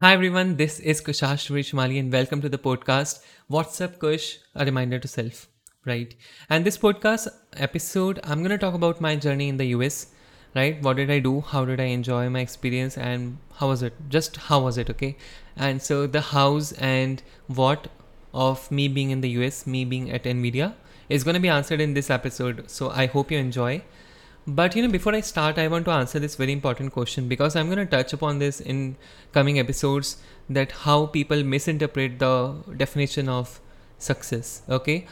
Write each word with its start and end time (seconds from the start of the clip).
Hi 0.00 0.12
everyone, 0.12 0.54
this 0.54 0.78
is 0.78 1.00
Kushash 1.00 1.50
Rishmali 1.50 1.98
and 1.98 2.12
welcome 2.12 2.40
to 2.42 2.48
the 2.48 2.56
podcast 2.56 3.20
What's 3.48 3.80
Up 3.80 3.98
Kush? 3.98 4.36
A 4.54 4.64
reminder 4.64 5.00
to 5.00 5.08
self. 5.08 5.48
Right. 5.84 6.14
And 6.48 6.64
this 6.64 6.78
podcast 6.78 7.26
episode, 7.56 8.20
I'm 8.22 8.44
gonna 8.44 8.58
talk 8.58 8.74
about 8.74 9.00
my 9.00 9.16
journey 9.16 9.48
in 9.48 9.56
the 9.56 9.64
US. 9.78 10.06
Right? 10.54 10.80
What 10.82 10.98
did 10.98 11.10
I 11.10 11.18
do? 11.18 11.40
How 11.40 11.64
did 11.64 11.80
I 11.80 11.86
enjoy 11.86 12.28
my 12.28 12.38
experience 12.38 12.96
and 12.96 13.38
how 13.56 13.70
was 13.70 13.82
it? 13.82 13.92
Just 14.08 14.36
how 14.36 14.60
was 14.60 14.78
it, 14.78 14.88
okay? 14.88 15.16
And 15.56 15.82
so 15.82 16.06
the 16.06 16.20
hows 16.20 16.70
and 16.74 17.20
what 17.48 17.88
of 18.32 18.70
me 18.70 18.86
being 18.86 19.10
in 19.10 19.20
the 19.20 19.30
US, 19.30 19.66
me 19.66 19.84
being 19.84 20.12
at 20.12 20.22
Nvidia, 20.22 20.74
is 21.08 21.24
gonna 21.24 21.40
be 21.40 21.48
answered 21.48 21.80
in 21.80 21.94
this 21.94 22.08
episode. 22.08 22.70
So 22.70 22.90
I 22.90 23.06
hope 23.06 23.32
you 23.32 23.38
enjoy. 23.38 23.82
But 24.48 24.74
you 24.74 24.82
know, 24.82 24.88
before 24.88 25.14
I 25.14 25.20
start, 25.20 25.58
I 25.58 25.68
want 25.68 25.84
to 25.84 25.90
answer 25.90 26.18
this 26.18 26.34
very 26.36 26.52
important 26.52 26.92
question 26.92 27.28
because 27.28 27.54
I'm 27.54 27.66
going 27.66 27.86
to 27.86 27.96
touch 27.96 28.14
upon 28.14 28.38
this 28.38 28.60
in 28.62 28.96
coming 29.32 29.58
episodes 29.58 30.16
that 30.48 30.72
how 30.72 31.04
people 31.04 31.44
misinterpret 31.44 32.18
the 32.18 32.54
definition 32.78 33.28
of 33.28 33.60
success. 33.98 34.62
Okay, 34.70 35.06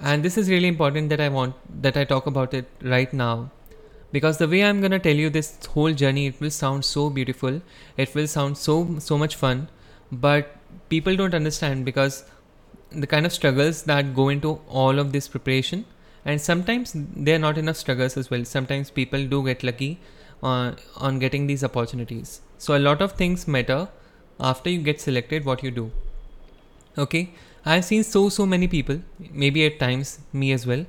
and 0.00 0.24
this 0.24 0.36
is 0.36 0.50
really 0.50 0.66
important 0.66 1.10
that 1.10 1.20
I 1.20 1.28
want 1.28 1.54
that 1.82 1.96
I 1.96 2.02
talk 2.02 2.26
about 2.26 2.54
it 2.54 2.66
right 2.82 3.12
now 3.12 3.52
because 4.10 4.38
the 4.38 4.48
way 4.48 4.64
I'm 4.64 4.80
going 4.80 4.90
to 4.90 4.98
tell 4.98 5.14
you 5.14 5.30
this 5.30 5.64
whole 5.66 5.92
journey, 5.92 6.26
it 6.26 6.40
will 6.40 6.50
sound 6.50 6.84
so 6.84 7.08
beautiful, 7.08 7.62
it 7.96 8.12
will 8.16 8.26
sound 8.26 8.58
so 8.58 8.98
so 8.98 9.16
much 9.16 9.36
fun, 9.36 9.68
but 10.10 10.56
people 10.88 11.14
don't 11.14 11.34
understand 11.34 11.84
because 11.84 12.24
the 12.90 13.06
kind 13.06 13.26
of 13.26 13.32
struggles 13.32 13.84
that 13.84 14.12
go 14.12 14.28
into 14.28 14.60
all 14.68 14.98
of 14.98 15.12
this 15.12 15.28
preparation 15.28 15.84
and 16.24 16.40
sometimes 16.40 16.92
there 16.94 17.36
are 17.36 17.38
not 17.38 17.58
enough 17.58 17.76
struggles 17.76 18.16
as 18.16 18.30
well. 18.30 18.44
Sometimes 18.44 18.90
people 18.90 19.26
do 19.26 19.44
get 19.44 19.62
lucky 19.62 20.00
on, 20.42 20.76
on 20.96 21.18
getting 21.18 21.46
these 21.46 21.64
opportunities. 21.64 22.40
So 22.58 22.76
a 22.76 22.78
lot 22.78 23.02
of 23.02 23.12
things 23.12 23.48
matter 23.48 23.88
after 24.38 24.70
you 24.70 24.78
get 24.78 25.00
selected 25.00 25.44
what 25.44 25.62
you 25.62 25.70
do. 25.70 25.90
Okay? 26.96 27.30
I've 27.64 27.84
seen 27.84 28.02
so 28.02 28.28
so 28.28 28.44
many 28.44 28.66
people 28.66 29.00
maybe 29.30 29.64
at 29.64 29.78
times 29.78 30.18
me 30.32 30.52
as 30.52 30.66
well 30.66 30.84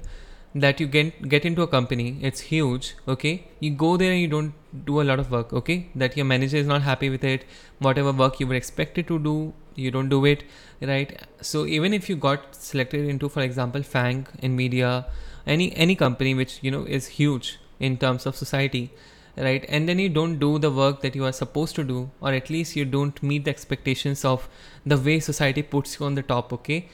that 0.55 0.79
you 0.79 0.85
get 0.85 1.27
get 1.29 1.45
into 1.45 1.63
a 1.63 1.67
company 1.67 2.17
it's 2.21 2.39
huge 2.39 2.95
okay? 3.07 3.43
You 3.59 3.71
go 3.71 3.97
there 3.97 4.11
and 4.11 4.21
you 4.21 4.27
don't 4.27 4.53
do 4.85 5.01
a 5.01 5.03
lot 5.03 5.19
of 5.19 5.31
work 5.31 5.51
okay? 5.51 5.89
That 5.95 6.15
your 6.15 6.25
manager 6.25 6.57
is 6.57 6.67
not 6.67 6.83
happy 6.83 7.09
with 7.09 7.23
it 7.23 7.45
whatever 7.79 8.11
work 8.11 8.39
you 8.39 8.47
were 8.47 8.55
expected 8.55 9.07
to 9.07 9.19
do 9.19 9.53
you 9.75 9.89
don't 9.89 10.09
do 10.09 10.23
it 10.25 10.43
right? 10.81 11.19
So 11.41 11.65
even 11.65 11.93
if 11.93 12.07
you 12.07 12.15
got 12.15 12.55
selected 12.55 13.07
into 13.07 13.29
for 13.29 13.41
example 13.41 13.81
FAANG 13.81 14.27
nvidia 14.41 15.05
any 15.47 15.75
any 15.75 15.95
company 15.95 16.35
which 16.35 16.59
you 16.61 16.69
know 16.69 16.83
is 16.83 17.07
huge 17.07 17.57
in 17.79 17.97
terms 17.97 18.27
of 18.27 18.35
society 18.35 18.91
right? 19.35 19.65
And 19.67 19.89
then 19.89 19.97
you 19.97 20.09
don't 20.09 20.37
do 20.37 20.59
the 20.59 20.69
work 20.69 21.01
that 21.01 21.15
you 21.15 21.25
are 21.25 21.31
supposed 21.31 21.75
to 21.77 21.83
do 21.83 22.11
or 22.21 22.31
at 22.31 22.51
least 22.51 22.75
you 22.75 22.85
don't 22.85 23.23
meet 23.23 23.45
the 23.45 23.49
expectations 23.49 24.23
of 24.23 24.47
the 24.85 24.97
way 24.97 25.19
society 25.19 25.63
puts 25.63 25.99
you 25.99 26.05
on 26.05 26.13
the 26.13 26.21
top 26.21 26.53
okay? 26.53 26.89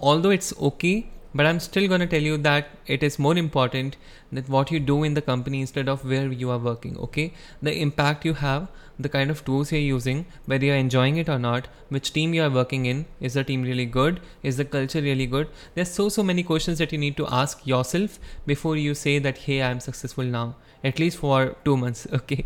Although 0.00 0.30
it's 0.30 0.52
okay 0.58 1.10
but 1.34 1.46
i'm 1.46 1.60
still 1.60 1.86
going 1.88 2.00
to 2.00 2.06
tell 2.06 2.22
you 2.22 2.36
that 2.36 2.68
it 2.86 3.02
is 3.02 3.18
more 3.18 3.36
important 3.36 3.96
that 4.32 4.48
what 4.48 4.70
you 4.70 4.80
do 4.80 5.02
in 5.04 5.14
the 5.14 5.22
company 5.22 5.60
instead 5.60 5.88
of 5.88 6.04
where 6.04 6.32
you 6.32 6.50
are 6.50 6.58
working 6.58 6.96
okay? 6.98 7.32
The 7.62 7.80
impact 7.80 8.24
you 8.24 8.34
have 8.34 8.68
the 8.98 9.08
kind 9.08 9.30
of 9.30 9.44
tools 9.44 9.70
you're 9.72 9.80
using 9.80 10.26
whether 10.46 10.66
you're 10.66 10.76
enjoying 10.76 11.16
it 11.16 11.28
or 11.28 11.38
not 11.38 11.68
which 11.88 12.12
team 12.12 12.34
you 12.34 12.42
are 12.42 12.50
working 12.50 12.86
in 12.86 13.06
is 13.20 13.34
the 13.34 13.44
team 13.44 13.62
really 13.62 13.86
good? 13.86 14.20
Is 14.42 14.56
the 14.56 14.64
culture 14.64 15.00
really 15.00 15.26
good? 15.26 15.48
There's 15.74 15.90
so 15.90 16.08
so 16.08 16.22
many 16.22 16.42
questions 16.42 16.78
that 16.78 16.92
you 16.92 16.98
need 16.98 17.16
to 17.16 17.26
ask 17.28 17.66
yourself 17.66 18.18
before 18.46 18.76
you 18.76 18.94
say 18.94 19.18
that 19.18 19.38
hey 19.38 19.62
i'm 19.62 19.80
successful 19.80 20.24
now 20.24 20.56
at 20.84 20.98
least 20.98 21.18
for 21.18 21.56
two 21.64 21.76
months 21.76 22.06
okay 22.12 22.44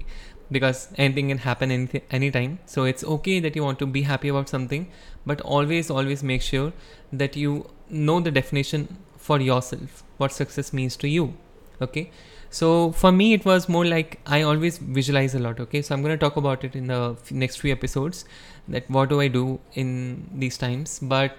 because 0.52 0.88
anything 0.96 1.28
can 1.28 1.38
happen 1.38 1.70
any 1.70 2.02
anytime. 2.10 2.58
So 2.66 2.84
it's 2.84 3.04
okay 3.04 3.40
that 3.40 3.56
you 3.56 3.64
want 3.64 3.78
to 3.80 3.86
be 3.86 4.02
happy 4.02 4.28
about 4.28 4.48
something 4.48 4.86
but 5.26 5.40
always 5.40 5.90
always 5.90 6.22
make 6.22 6.42
sure 6.42 6.72
that 7.12 7.36
you 7.36 7.68
know 7.88 8.20
the 8.20 8.30
definition 8.30 8.88
for 9.16 9.40
yourself 9.40 10.02
what 10.16 10.32
success 10.32 10.72
means 10.72 10.96
to 10.96 11.08
you 11.08 11.34
okay? 11.80 12.10
So 12.50 12.92
for 12.92 13.12
me 13.12 13.32
it 13.34 13.44
was 13.44 13.68
more 13.68 13.84
like 13.84 14.18
i 14.26 14.42
always 14.42 14.78
visualize 14.78 15.34
a 15.34 15.38
lot 15.38 15.60
okay? 15.60 15.82
So 15.82 15.94
i'm 15.94 16.02
going 16.02 16.18
to 16.18 16.22
talk 16.24 16.36
about 16.36 16.64
it 16.64 16.76
in 16.76 16.88
the 16.88 17.16
next 17.30 17.56
few 17.56 17.72
episodes 17.72 18.24
that 18.68 18.90
what 18.90 19.08
do 19.08 19.20
i 19.20 19.28
do 19.28 19.60
in 19.74 20.28
these 20.34 20.58
times 20.58 20.98
but 20.98 21.38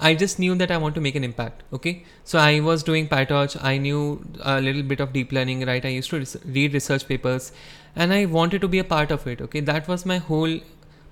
I 0.00 0.14
just 0.14 0.38
knew 0.38 0.54
that 0.54 0.70
I 0.70 0.76
want 0.76 0.94
to 0.94 1.00
make 1.00 1.16
an 1.16 1.24
impact. 1.24 1.62
Okay, 1.72 2.04
so 2.24 2.38
I 2.38 2.60
was 2.60 2.82
doing 2.82 3.08
PyTorch. 3.08 3.62
I 3.62 3.78
knew 3.78 4.24
a 4.40 4.60
little 4.60 4.82
bit 4.82 5.00
of 5.00 5.12
deep 5.12 5.32
learning, 5.32 5.64
right? 5.66 5.84
I 5.84 5.88
used 5.88 6.10
to 6.10 6.18
res- 6.18 6.36
read 6.44 6.74
research 6.74 7.06
papers, 7.08 7.52
and 7.96 8.12
I 8.12 8.26
wanted 8.26 8.60
to 8.60 8.68
be 8.68 8.78
a 8.78 8.84
part 8.84 9.10
of 9.10 9.26
it. 9.26 9.40
Okay, 9.40 9.60
that 9.60 9.88
was 9.88 10.06
my 10.06 10.18
whole 10.18 10.60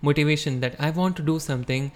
motivation 0.03 0.61
that 0.61 0.77
I 0.79 0.91
want 0.91 1.17
to 1.17 1.23
do 1.23 1.39
something 1.41 1.91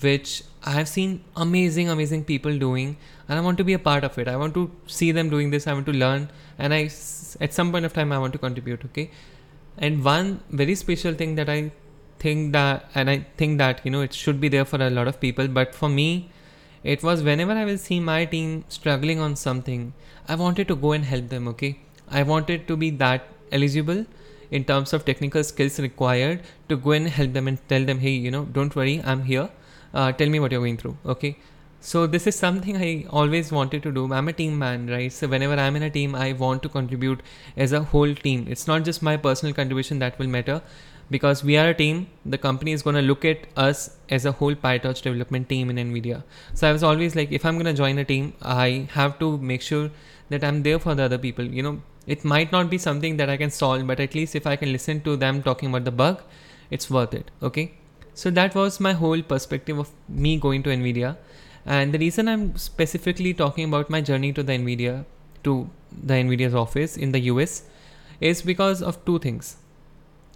which 0.00 0.42
I 0.64 0.72
have 0.72 0.88
seen 0.88 1.22
amazing, 1.36 1.88
amazing 1.90 2.24
people 2.24 2.58
doing, 2.58 2.96
and 3.28 3.38
I 3.38 3.42
want 3.42 3.58
to 3.58 3.64
be 3.64 3.74
a 3.74 3.78
part 3.78 4.04
of 4.04 4.18
it. 4.18 4.28
I 4.28 4.36
want 4.36 4.54
to 4.54 4.70
see 4.86 5.12
them 5.12 5.30
doing 5.30 5.50
this. 5.50 5.66
I 5.66 5.72
want 5.72 5.86
to 5.86 5.92
learn, 5.92 6.28
and 6.58 6.74
I, 6.74 6.90
at 7.40 7.52
some 7.52 7.70
point 7.70 7.84
of 7.84 7.92
time, 7.92 8.10
I 8.12 8.18
want 8.18 8.32
to 8.32 8.38
contribute. 8.38 8.84
Okay, 8.86 9.10
and 9.78 10.04
one 10.04 10.40
very 10.50 10.74
special 10.74 11.14
thing 11.14 11.36
that 11.36 11.48
I 11.48 11.70
think 12.22 12.52
that, 12.52 12.88
and 12.94 13.10
I 13.10 13.26
think 13.36 13.58
that 13.58 13.80
you 13.84 13.90
know 13.90 14.00
it 14.00 14.14
should 14.14 14.40
be 14.40 14.48
there 14.48 14.64
for 14.64 14.80
a 14.82 14.90
lot 14.90 15.08
of 15.12 15.20
people, 15.20 15.48
but 15.48 15.74
for 15.74 15.88
me, 15.88 16.30
it 16.82 17.02
was 17.02 17.22
whenever 17.22 17.52
I 17.52 17.64
will 17.64 17.78
see 17.78 18.00
my 18.00 18.24
team 18.24 18.64
struggling 18.68 19.20
on 19.20 19.36
something, 19.36 19.92
I 20.28 20.34
wanted 20.34 20.68
to 20.68 20.76
go 20.76 20.92
and 20.92 21.04
help 21.04 21.28
them. 21.28 21.48
Okay, 21.54 21.78
I 22.08 22.22
wanted 22.22 22.66
to 22.68 22.76
be 22.76 22.90
that 23.04 23.28
eligible 23.60 24.04
in 24.50 24.64
terms 24.64 24.92
of 24.92 25.04
technical 25.04 25.44
skills 25.44 25.78
required 25.80 26.42
to 26.68 26.76
go 26.76 26.92
and 26.92 27.08
help 27.08 27.32
them 27.32 27.48
and 27.48 27.58
tell 27.68 27.84
them, 27.84 27.98
hey, 27.98 28.10
you 28.10 28.30
know, 28.30 28.44
don't 28.44 28.76
worry, 28.76 29.00
I'm 29.04 29.24
here. 29.24 29.48
Uh, 29.94 30.12
tell 30.12 30.28
me 30.28 30.40
what 30.40 30.52
you're 30.52 30.60
going 30.60 30.76
through. 30.76 30.96
Okay. 31.06 31.36
So 31.84 32.06
this 32.06 32.28
is 32.28 32.36
something 32.36 32.76
I 32.76 33.06
always 33.10 33.50
wanted 33.50 33.82
to 33.84 33.90
do. 33.90 34.12
I'm 34.12 34.28
a 34.28 34.32
team 34.32 34.56
man, 34.56 34.88
right? 34.88 35.12
So 35.12 35.26
whenever 35.26 35.54
I'm 35.54 35.74
in 35.74 35.82
a 35.82 35.90
team, 35.90 36.14
I 36.14 36.32
want 36.32 36.62
to 36.62 36.68
contribute 36.68 37.22
as 37.56 37.72
a 37.72 37.80
whole 37.82 38.14
team. 38.14 38.46
It's 38.48 38.68
not 38.68 38.84
just 38.84 39.02
my 39.02 39.16
personal 39.16 39.52
contribution 39.52 39.98
that 39.98 40.16
will 40.18 40.28
matter 40.28 40.62
because 41.14 41.44
we 41.48 41.56
are 41.60 41.68
a 41.70 41.76
team 41.82 42.06
the 42.34 42.38
company 42.46 42.72
is 42.78 42.82
going 42.86 42.98
to 43.00 43.06
look 43.10 43.24
at 43.32 43.46
us 43.68 43.78
as 44.16 44.26
a 44.30 44.32
whole 44.40 44.54
pytorch 44.66 45.02
development 45.06 45.48
team 45.52 45.70
in 45.72 45.80
nvidia 45.84 46.18
so 46.54 46.68
i 46.68 46.72
was 46.76 46.84
always 46.90 47.16
like 47.20 47.32
if 47.40 47.46
i'm 47.46 47.56
going 47.60 47.70
to 47.74 47.78
join 47.84 47.98
a 48.04 48.04
team 48.12 48.32
i 48.42 48.68
have 48.98 49.18
to 49.22 49.30
make 49.52 49.62
sure 49.70 49.88
that 50.34 50.44
i'm 50.50 50.62
there 50.68 50.78
for 50.86 50.94
the 51.00 51.04
other 51.08 51.18
people 51.26 51.56
you 51.58 51.64
know 51.68 51.76
it 52.06 52.24
might 52.24 52.50
not 52.50 52.68
be 52.68 52.78
something 52.78 53.16
that 53.18 53.30
I 53.30 53.36
can 53.36 53.50
solve, 53.50 53.86
but 53.86 54.00
at 54.00 54.14
least 54.14 54.34
if 54.34 54.46
I 54.46 54.56
can 54.56 54.72
listen 54.72 55.00
to 55.02 55.16
them 55.16 55.42
talking 55.42 55.68
about 55.68 55.84
the 55.84 55.90
bug, 55.90 56.22
it's 56.70 56.90
worth 56.90 57.14
it. 57.14 57.30
Okay. 57.42 57.74
So 58.14 58.30
that 58.30 58.54
was 58.54 58.80
my 58.80 58.92
whole 58.92 59.22
perspective 59.22 59.78
of 59.78 59.90
me 60.08 60.36
going 60.36 60.62
to 60.64 60.70
NVIDIA. 60.70 61.16
And 61.64 61.94
the 61.94 61.98
reason 61.98 62.28
I'm 62.28 62.56
specifically 62.56 63.32
talking 63.34 63.68
about 63.68 63.88
my 63.88 64.00
journey 64.00 64.32
to 64.32 64.42
the 64.42 64.52
NVIDIA, 64.52 65.04
to 65.44 65.70
the 65.92 66.14
NVIDIA's 66.14 66.54
office 66.54 66.96
in 66.96 67.12
the 67.12 67.20
US, 67.20 67.62
is 68.20 68.42
because 68.42 68.82
of 68.82 69.04
two 69.04 69.18
things. 69.18 69.56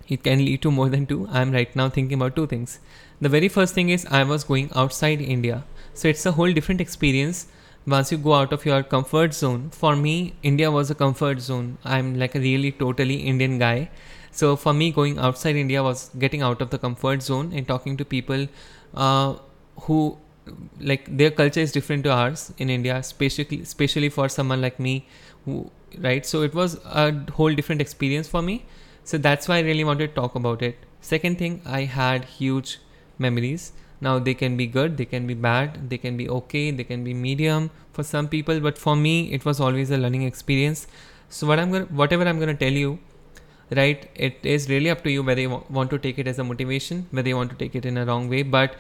It 0.09 0.23
can 0.23 0.39
lead 0.39 0.63
to 0.63 0.71
more 0.71 0.89
than 0.89 1.07
two. 1.07 1.29
I'm 1.31 1.51
right 1.53 1.75
now 1.75 1.89
thinking 1.89 2.19
about 2.19 2.37
two 2.37 2.47
things. 2.47 2.79
The 3.21 3.29
very 3.29 3.49
first 3.49 3.75
thing 3.75 3.89
is 3.91 4.07
I 4.07 4.23
was 4.25 4.45
going 4.45 4.71
outside 4.75 5.21
India. 5.21 5.65
So 5.95 6.09
it's 6.09 6.27
a 6.27 6.33
whole 6.33 6.53
different 6.53 6.81
experience 6.81 7.47
once 7.87 8.11
you 8.11 8.19
go 8.19 8.35
out 8.35 8.53
of 8.53 8.65
your 8.67 8.83
comfort 8.83 9.33
zone 9.33 9.71
for 9.71 9.95
me 9.95 10.35
india 10.43 10.71
was 10.77 10.91
a 10.91 10.95
comfort 11.03 11.41
zone 11.41 11.79
i'm 11.85 12.19
like 12.19 12.35
a 12.35 12.41
really 12.41 12.73
totally 12.73 13.17
indian 13.33 13.59
guy 13.59 13.89
so 14.33 14.57
for 14.57 14.73
me 14.73 14.91
going 14.91 15.19
outside 15.19 15.55
india 15.57 15.83
was 15.83 16.11
getting 16.19 16.43
out 16.43 16.61
of 16.61 16.71
the 16.71 16.79
comfort 16.79 17.23
zone 17.23 17.53
and 17.55 17.69
talking 17.69 17.97
to 17.97 18.05
people 18.05 18.47
uh, 18.95 19.35
who 19.83 20.19
like 20.81 21.05
their 21.17 21.31
culture 21.31 21.61
is 21.61 21.73
different 21.73 22.03
to 22.05 22.11
ours 22.11 22.53
in 22.59 22.71
india 22.71 22.97
especially 22.97 23.61
especially 23.61 24.09
for 24.09 24.29
someone 24.29 24.61
like 24.61 24.81
me 24.81 25.07
who 25.45 25.71
right 26.09 26.27
so 26.27 26.43
it 26.43 26.55
was 26.55 26.77
a 26.85 27.07
whole 27.39 27.55
different 27.55 27.81
experience 27.81 28.29
for 28.29 28.43
me 28.43 28.65
so 29.11 29.19
that's 29.27 29.49
why 29.49 29.57
i 29.57 29.65
really 29.71 29.85
wanted 29.89 30.09
to 30.13 30.15
talk 30.21 30.35
about 30.35 30.63
it. 30.69 30.77
Second 31.01 31.39
thing 31.39 31.61
i 31.65 31.83
had 31.97 32.25
huge 32.37 32.79
memories. 33.19 33.73
Now 34.01 34.19
they 34.19 34.35
can 34.35 34.57
be 34.57 34.67
good 34.67 34.97
they 34.97 35.05
can 35.11 35.27
be 35.27 35.35
bad 35.35 35.89
they 35.91 35.99
can 35.99 36.17
be 36.17 36.29
okay 36.39 36.71
they 36.71 36.85
can 36.85 37.05
be 37.05 37.15
medium 37.27 37.71
for 37.93 38.03
some 38.03 38.29
people 38.29 38.61
but 38.61 38.77
for 38.87 38.97
me 38.97 39.13
it 39.33 39.45
was 39.45 39.61
always 39.61 39.91
a 39.91 40.01
learning 40.07 40.25
experience. 40.31 40.87
So 41.29 41.47
what 41.47 41.59
i'm 41.61 41.71
going 41.71 41.87
to 41.87 41.95
whatever 42.01 42.25
i'm 42.33 42.41
going 42.43 42.57
to 42.57 42.65
tell 42.65 42.83
you 42.85 42.99
right 43.79 44.11
it 44.15 44.39
is 44.57 44.69
really 44.69 44.91
up 44.91 45.03
to 45.05 45.11
you 45.11 45.23
whether 45.23 45.41
you 45.41 45.63
want 45.79 45.91
to 45.91 45.99
take 45.99 46.19
it 46.19 46.29
as 46.29 46.39
a 46.39 46.45
motivation 46.45 47.07
whether 47.11 47.29
you 47.29 47.37
want 47.37 47.51
to 47.51 47.57
take 47.57 47.75
it 47.75 47.85
in 47.85 47.99
a 47.99 48.05
wrong 48.05 48.29
way 48.29 48.43
but 48.43 48.77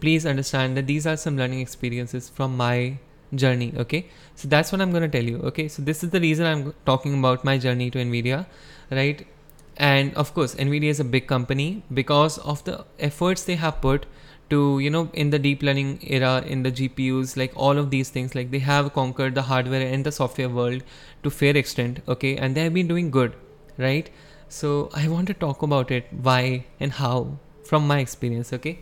please 0.00 0.24
understand 0.26 0.76
that 0.76 0.86
these 0.86 1.06
are 1.06 1.16
some 1.16 1.36
learning 1.36 1.60
experiences 1.60 2.28
from 2.28 2.56
my 2.56 2.98
journey 3.34 3.72
okay? 3.76 4.06
So 4.34 4.48
that's 4.48 4.72
what 4.72 4.80
i'm 4.80 4.90
going 4.92 5.02
to 5.02 5.08
tell 5.08 5.28
you 5.32 5.38
okay? 5.50 5.68
So 5.68 5.82
this 5.82 6.02
is 6.04 6.10
the 6.10 6.20
reason 6.20 6.46
i'm 6.46 6.74
talking 6.86 7.18
about 7.18 7.44
my 7.44 7.58
journey 7.58 7.90
to 7.90 7.98
nvidia 7.98 8.46
right 8.90 9.26
and 9.76 10.14
of 10.14 10.32
course 10.34 10.54
nvidia 10.54 10.90
is 10.96 11.00
a 11.00 11.04
big 11.04 11.26
company 11.26 11.82
because 11.92 12.38
of 12.38 12.62
the 12.64 12.84
efforts 12.98 13.44
they 13.44 13.56
have 13.56 13.80
put 13.80 14.06
to 14.50 14.78
you 14.78 14.90
know 14.90 15.08
in 15.14 15.30
the 15.30 15.38
deep 15.38 15.62
learning 15.62 15.98
era 16.02 16.42
in 16.46 16.62
the 16.62 16.70
gpus 16.80 17.36
like 17.36 17.52
all 17.56 17.78
of 17.78 17.90
these 17.90 18.10
things 18.10 18.34
like 18.34 18.50
they 18.50 18.58
have 18.58 18.92
conquered 18.92 19.34
the 19.34 19.42
hardware 19.42 19.86
and 19.86 20.04
the 20.04 20.12
software 20.12 20.48
world 20.48 20.82
to 21.22 21.30
fair 21.30 21.56
extent 21.56 22.00
okay 22.08 22.36
and 22.36 22.54
they 22.54 22.62
have 22.62 22.74
been 22.74 22.88
doing 22.88 23.10
good 23.10 23.34
right 23.78 24.10
So 24.54 24.88
I 24.98 25.08
want 25.08 25.26
to 25.28 25.34
talk 25.34 25.62
about 25.66 25.90
it, 25.90 26.10
why 26.26 26.66
and 26.78 26.92
how 26.96 27.38
from 27.68 27.86
my 27.86 27.98
experience, 28.02 28.52
okay? 28.56 28.72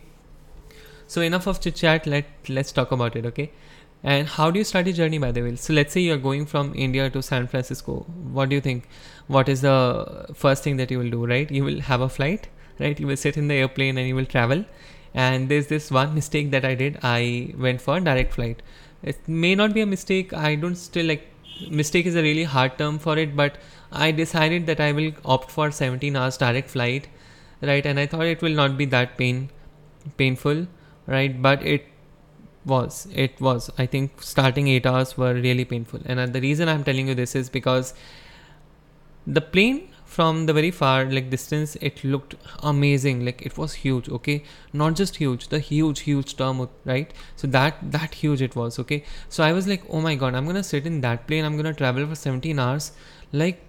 So 1.07 1.21
enough 1.21 1.47
of 1.47 1.59
chit 1.61 1.75
chat, 1.75 2.07
let 2.07 2.25
let's 2.49 2.71
talk 2.71 2.91
about 2.91 3.15
it, 3.15 3.25
okay? 3.25 3.51
And 4.03 4.27
how 4.27 4.51
do 4.51 4.59
you 4.59 4.65
start 4.65 4.85
your 4.85 4.95
journey 4.95 5.17
by 5.17 5.31
the 5.31 5.41
way? 5.41 5.55
So 5.55 5.73
let's 5.73 5.93
say 5.93 6.01
you're 6.01 6.17
going 6.17 6.45
from 6.45 6.73
India 6.75 7.09
to 7.09 7.21
San 7.23 7.47
Francisco. 7.47 8.05
What 8.31 8.49
do 8.49 8.55
you 8.55 8.61
think? 8.61 8.87
What 9.27 9.47
is 9.47 9.61
the 9.61 10.25
first 10.35 10.63
thing 10.63 10.77
that 10.77 10.91
you 10.91 10.99
will 10.99 11.09
do, 11.09 11.25
right? 11.25 11.49
You 11.49 11.63
will 11.63 11.79
have 11.81 12.01
a 12.01 12.09
flight, 12.09 12.49
right? 12.79 12.99
You 12.99 13.07
will 13.07 13.17
sit 13.17 13.37
in 13.37 13.47
the 13.47 13.55
airplane 13.55 13.97
and 13.97 14.07
you 14.07 14.15
will 14.15 14.25
travel. 14.25 14.65
And 15.13 15.47
there's 15.47 15.67
this 15.67 15.89
one 15.89 16.13
mistake 16.13 16.51
that 16.51 16.65
I 16.65 16.75
did. 16.75 16.99
I 17.01 17.53
went 17.57 17.81
for 17.81 17.97
a 17.97 18.01
direct 18.01 18.33
flight. 18.33 18.61
It 19.03 19.27
may 19.27 19.55
not 19.55 19.73
be 19.73 19.81
a 19.81 19.85
mistake. 19.85 20.33
I 20.33 20.55
don't 20.55 20.75
still 20.75 21.05
like 21.05 21.29
mistake 21.69 22.05
is 22.05 22.15
a 22.15 22.21
really 22.21 22.43
hard 22.43 22.77
term 22.77 22.99
for 22.99 23.17
it, 23.17 23.35
but 23.35 23.57
I 23.91 24.11
decided 24.11 24.65
that 24.65 24.79
I 24.81 24.91
will 24.91 25.11
opt 25.23 25.51
for 25.51 25.71
17 25.71 26.15
hours 26.15 26.35
direct 26.37 26.71
flight, 26.71 27.07
right? 27.61 27.85
And 27.85 27.99
I 27.99 28.07
thought 28.07 28.25
it 28.25 28.41
will 28.41 28.53
not 28.53 28.77
be 28.77 28.85
that 28.85 29.17
pain 29.17 29.49
painful, 30.17 30.67
right? 31.07 31.41
But 31.41 31.63
it 31.63 31.85
was 32.65 33.07
it 33.13 33.39
was. 33.39 33.69
I 33.77 33.85
think 33.85 34.21
starting 34.21 34.67
8 34.67 34.85
hours 34.85 35.17
were 35.17 35.33
really 35.33 35.65
painful. 35.65 35.99
And 36.05 36.19
uh, 36.19 36.25
the 36.25 36.41
reason 36.41 36.69
i'm 36.69 36.83
telling 36.83 37.07
you 37.07 37.15
this 37.15 37.35
is 37.35 37.49
because 37.49 37.93
the 39.25 39.41
plane 39.41 39.89
from 40.05 40.45
the 40.45 40.53
very 40.53 40.69
far 40.69 41.05
like 41.05 41.29
distance 41.29 41.75
it 41.77 42.03
looked 42.03 42.35
amazing. 42.61 43.25
Like 43.25 43.41
it 43.41 43.57
was 43.57 43.73
huge 43.73 44.09
okay? 44.09 44.43
Not 44.71 44.95
just 44.95 45.15
huge 45.15 45.47
the 45.47 45.59
huge 45.59 46.01
huge 46.01 46.37
term 46.37 46.67
right? 46.85 47.13
So 47.35 47.47
that 47.47 47.77
that 47.91 48.13
huge 48.13 48.41
it 48.41 48.55
was 48.55 48.79
okay? 48.79 49.03
So 49.29 49.43
i 49.43 49.51
was 49.51 49.67
like 49.67 49.83
oh 49.89 50.01
my 50.01 50.15
god 50.15 50.35
i'm 50.35 50.45
gonna 50.45 50.63
sit 50.63 50.85
in 50.85 51.01
that 51.01 51.27
plane. 51.27 51.45
I'm 51.45 51.57
gonna 51.57 51.73
travel 51.73 52.07
for 52.07 52.15
17 52.15 52.59
hours. 52.59 52.91
Like 53.31 53.61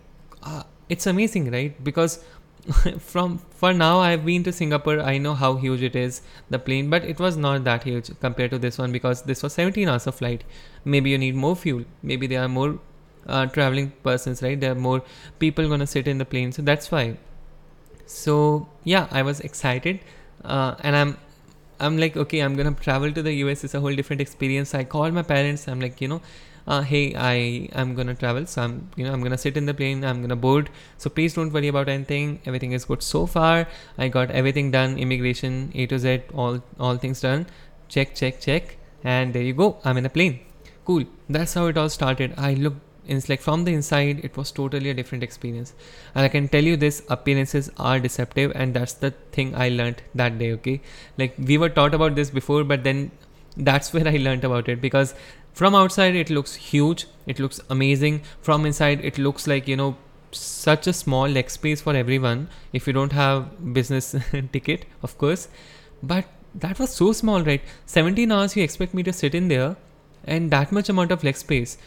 uh, 0.43 0.63
it's 0.89 1.07
amazing 1.07 1.51
right? 1.51 1.83
Because 1.83 2.23
from 2.99 3.39
for 3.51 3.73
now 3.75 3.99
I've 4.01 4.25
been 4.25 4.43
to 4.45 4.53
Singapore. 4.53 5.01
I 5.01 5.19
know 5.19 5.35
how 5.35 5.57
huge 5.57 5.83
it 5.83 5.95
is, 5.95 6.23
the 6.49 6.59
plane, 6.59 6.89
but 6.89 7.05
it 7.05 7.19
was 7.19 7.37
not 7.37 7.65
that 7.65 7.85
huge 7.85 8.11
compared 8.21 8.51
to 8.53 8.59
this 8.59 8.79
one 8.79 8.93
because 8.93 9.23
this 9.23 9.43
was 9.43 9.53
17 9.53 9.89
hours 9.89 10.07
of 10.07 10.15
flight. 10.15 10.45
Maybe 10.85 11.11
you 11.11 11.19
need 11.19 11.35
more 11.35 11.57
fuel. 11.57 11.85
Maybe 12.03 12.27
there 12.27 12.43
are 12.43 12.49
more 12.49 12.79
uh, 13.27 13.47
traveling 13.47 13.93
persons, 14.03 14.43
right? 14.43 14.59
There 14.59 14.73
are 14.73 14.83
more 14.87 15.03
people 15.39 15.69
gonna 15.69 15.87
sit 15.87 16.09
in 16.09 16.19
the 16.19 16.25
plane, 16.25 16.53
so 16.53 16.63
that's 16.63 16.91
why. 16.91 17.19
So 18.07 18.69
yeah, 18.85 19.09
I 19.11 19.23
was 19.23 19.41
excited, 19.41 20.01
uh, 20.45 20.75
and 20.81 20.97
I'm 20.97 21.17
I'm 21.81 21.99
like, 21.99 22.17
okay, 22.17 22.41
I'm 22.41 22.57
gonna 22.57 22.73
travel 22.73 23.13
to 23.13 23.23
the 23.23 23.35
US. 23.45 23.65
It's 23.65 23.75
a 23.75 23.81
whole 23.81 23.95
different 23.95 24.23
experience. 24.23 24.75
I 24.75 24.85
called 24.85 25.13
my 25.13 25.23
parents. 25.23 25.69
I'm 25.69 25.81
like, 25.81 26.01
you 26.01 26.09
know, 26.09 26.23
uh, 26.67 26.81
hey 26.83 27.15
i 27.15 27.35
am 27.83 27.95
gonna 27.95 28.15
travel 28.15 28.47
so 28.47 28.63
i'm 28.63 28.89
you 28.97 29.05
know 29.05 29.13
i'm 29.13 29.23
gonna 29.23 29.39
sit 29.39 29.57
in 29.57 29.67
the 29.67 29.75
plane 29.75 30.05
i'm 30.05 30.21
gonna 30.23 30.37
board. 30.37 30.71
So 30.99 31.11
please 31.11 31.35
don't 31.35 31.53
worry 31.53 31.69
about 31.69 31.89
anything. 31.89 32.41
Everything 32.47 32.73
is 32.73 32.85
good. 32.85 33.03
So 33.03 33.27
far 33.27 33.67
i 33.99 34.09
got 34.09 34.31
everything 34.31 34.71
done 34.71 34.99
immigration 34.99 35.71
a 35.75 35.87
to 35.87 35.99
z 35.99 36.23
all 36.35 36.63
all 36.79 36.97
things 36.97 37.21
done. 37.21 37.47
Check 37.89 38.15
check 38.15 38.41
check. 38.41 38.77
And 39.03 39.35
there 39.35 39.43
you 39.43 39.53
go. 39.53 39.77
I'm 39.85 39.99
in 39.99 40.07
a 40.07 40.11
plane. 40.11 40.41
Cool. 40.85 41.05
That's 41.29 41.55
how 41.55 41.67
it 41.67 41.77
all 41.77 41.89
started. 41.89 42.35
I 42.39 42.55
looked 42.55 42.81
it's 43.07 43.29
like 43.29 43.43
from 43.43 43.65
the 43.65 43.75
inside 43.75 44.21
it 44.25 44.35
was 44.35 44.51
totally 44.51 44.89
a 44.91 44.95
different 44.95 45.23
experience. 45.23 45.75
And 46.15 46.25
i 46.25 46.29
can 46.29 46.49
tell 46.49 46.65
you 46.65 46.77
this 46.77 47.03
appearances 47.11 47.71
are 47.77 47.99
deceptive 48.01 48.53
and 48.55 48.75
that's 48.75 48.95
the 48.95 49.11
thing 49.33 49.55
i 49.55 49.69
learned 49.69 50.03
that 50.15 50.39
day 50.39 50.53
okay? 50.53 50.81
Like 51.19 51.35
we 51.39 51.59
were 51.59 51.69
taught 51.69 51.95
about 51.95 52.15
this 52.15 52.31
before 52.31 52.65
but 52.65 52.85
then 52.85 53.11
that's 53.57 53.93
where 53.97 54.09
i 54.09 54.17
learned 54.17 54.45
about 54.45 54.69
it 54.69 54.81
because 54.81 55.15
from 55.55 55.75
outside 55.75 56.17
it 56.17 56.31
looks 56.31 56.55
huge. 56.55 57.07
It 57.27 57.39
looks 57.39 57.61
amazing. 57.71 58.23
From 58.43 58.67
inside 58.67 59.05
it 59.05 59.19
looks 59.19 59.47
like 59.47 59.69
you 59.69 59.77
know 59.77 59.97
such 60.33 60.89
a 60.89 60.93
small 60.93 61.29
leg 61.29 61.49
space 61.49 61.81
for 61.81 61.95
everyone. 61.95 62.49
If 62.73 62.87
you 62.87 62.93
don't 62.93 63.13
have 63.13 63.73
business 63.73 64.15
ticket 64.53 64.85
of 65.03 65.17
course. 65.17 65.49
But 66.03 66.27
that 66.57 66.79
was 66.79 66.91
so 66.91 67.13
small 67.13 67.43
right? 67.43 67.63
17 67.87 68.31
hours 68.31 68.57
you 68.57 68.63
expect 68.65 68.95
me 68.95 69.03
to 69.05 69.13
sit 69.13 69.35
in 69.35 69.49
there 69.49 69.77
and 70.25 70.51
that 70.51 70.73
much 70.73 70.89
amount 70.89 71.13
of 71.13 71.23
leg 71.23 71.37
space. 71.37 71.79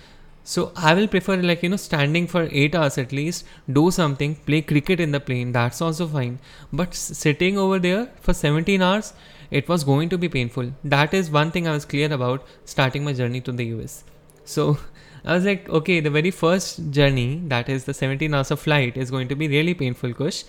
So 0.44 0.72
i 0.78 0.94
will 0.94 1.10
prefer 1.10 1.36
like 1.36 1.62
you 1.62 1.70
know 1.70 1.76
standing 1.76 2.26
for 2.26 2.48
8 2.50 2.74
hours 2.74 2.98
at 2.98 3.12
least 3.12 3.46
do 3.78 3.92
something 3.92 4.36
play 4.36 4.62
cricket 4.62 5.02
in 5.02 5.12
the 5.12 5.20
plane. 5.20 5.52
That's 5.52 5.82
also 5.82 6.08
fine. 6.08 6.40
But 6.72 6.94
sitting 6.94 7.58
over 7.58 7.80
there 7.80 8.10
for 8.22 8.34
17 8.34 8.82
hours 8.82 9.14
it 9.52 9.68
was 9.70 9.84
going 9.84 10.10
to 10.10 10.18
be 10.18 10.30
painful. 10.30 10.72
That 10.84 11.14
is 11.14 11.30
one 11.30 11.52
thing 11.52 11.68
I 11.68 11.72
was 11.72 11.86
clear 11.86 12.12
about 12.12 12.46
starting 12.66 13.04
my 13.04 13.14
journey 13.14 13.42
to 13.42 13.52
the 13.52 13.66
US. 13.78 14.04
So 14.46 14.78
I 15.26 15.34
was 15.34 15.46
like, 15.46 15.68
okay, 15.70 16.00
the 16.00 16.10
very 16.10 16.32
first 16.32 16.92
journey, 16.92 17.42
that 17.48 17.70
is 17.70 17.86
the 17.86 17.94
17 17.94 18.34
hours 18.34 18.52
of 18.52 18.60
flight, 18.60 18.98
is 18.98 19.12
going 19.12 19.28
to 19.30 19.36
be 19.36 19.48
really 19.48 19.74
painful, 19.74 20.14
Kush. 20.14 20.44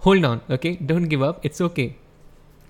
Hold 0.00 0.24
on, 0.24 0.40
okay? 0.48 0.76
Don't 0.76 1.04
give 1.04 1.22
up. 1.22 1.44
It's 1.44 1.60
okay. 1.60 1.96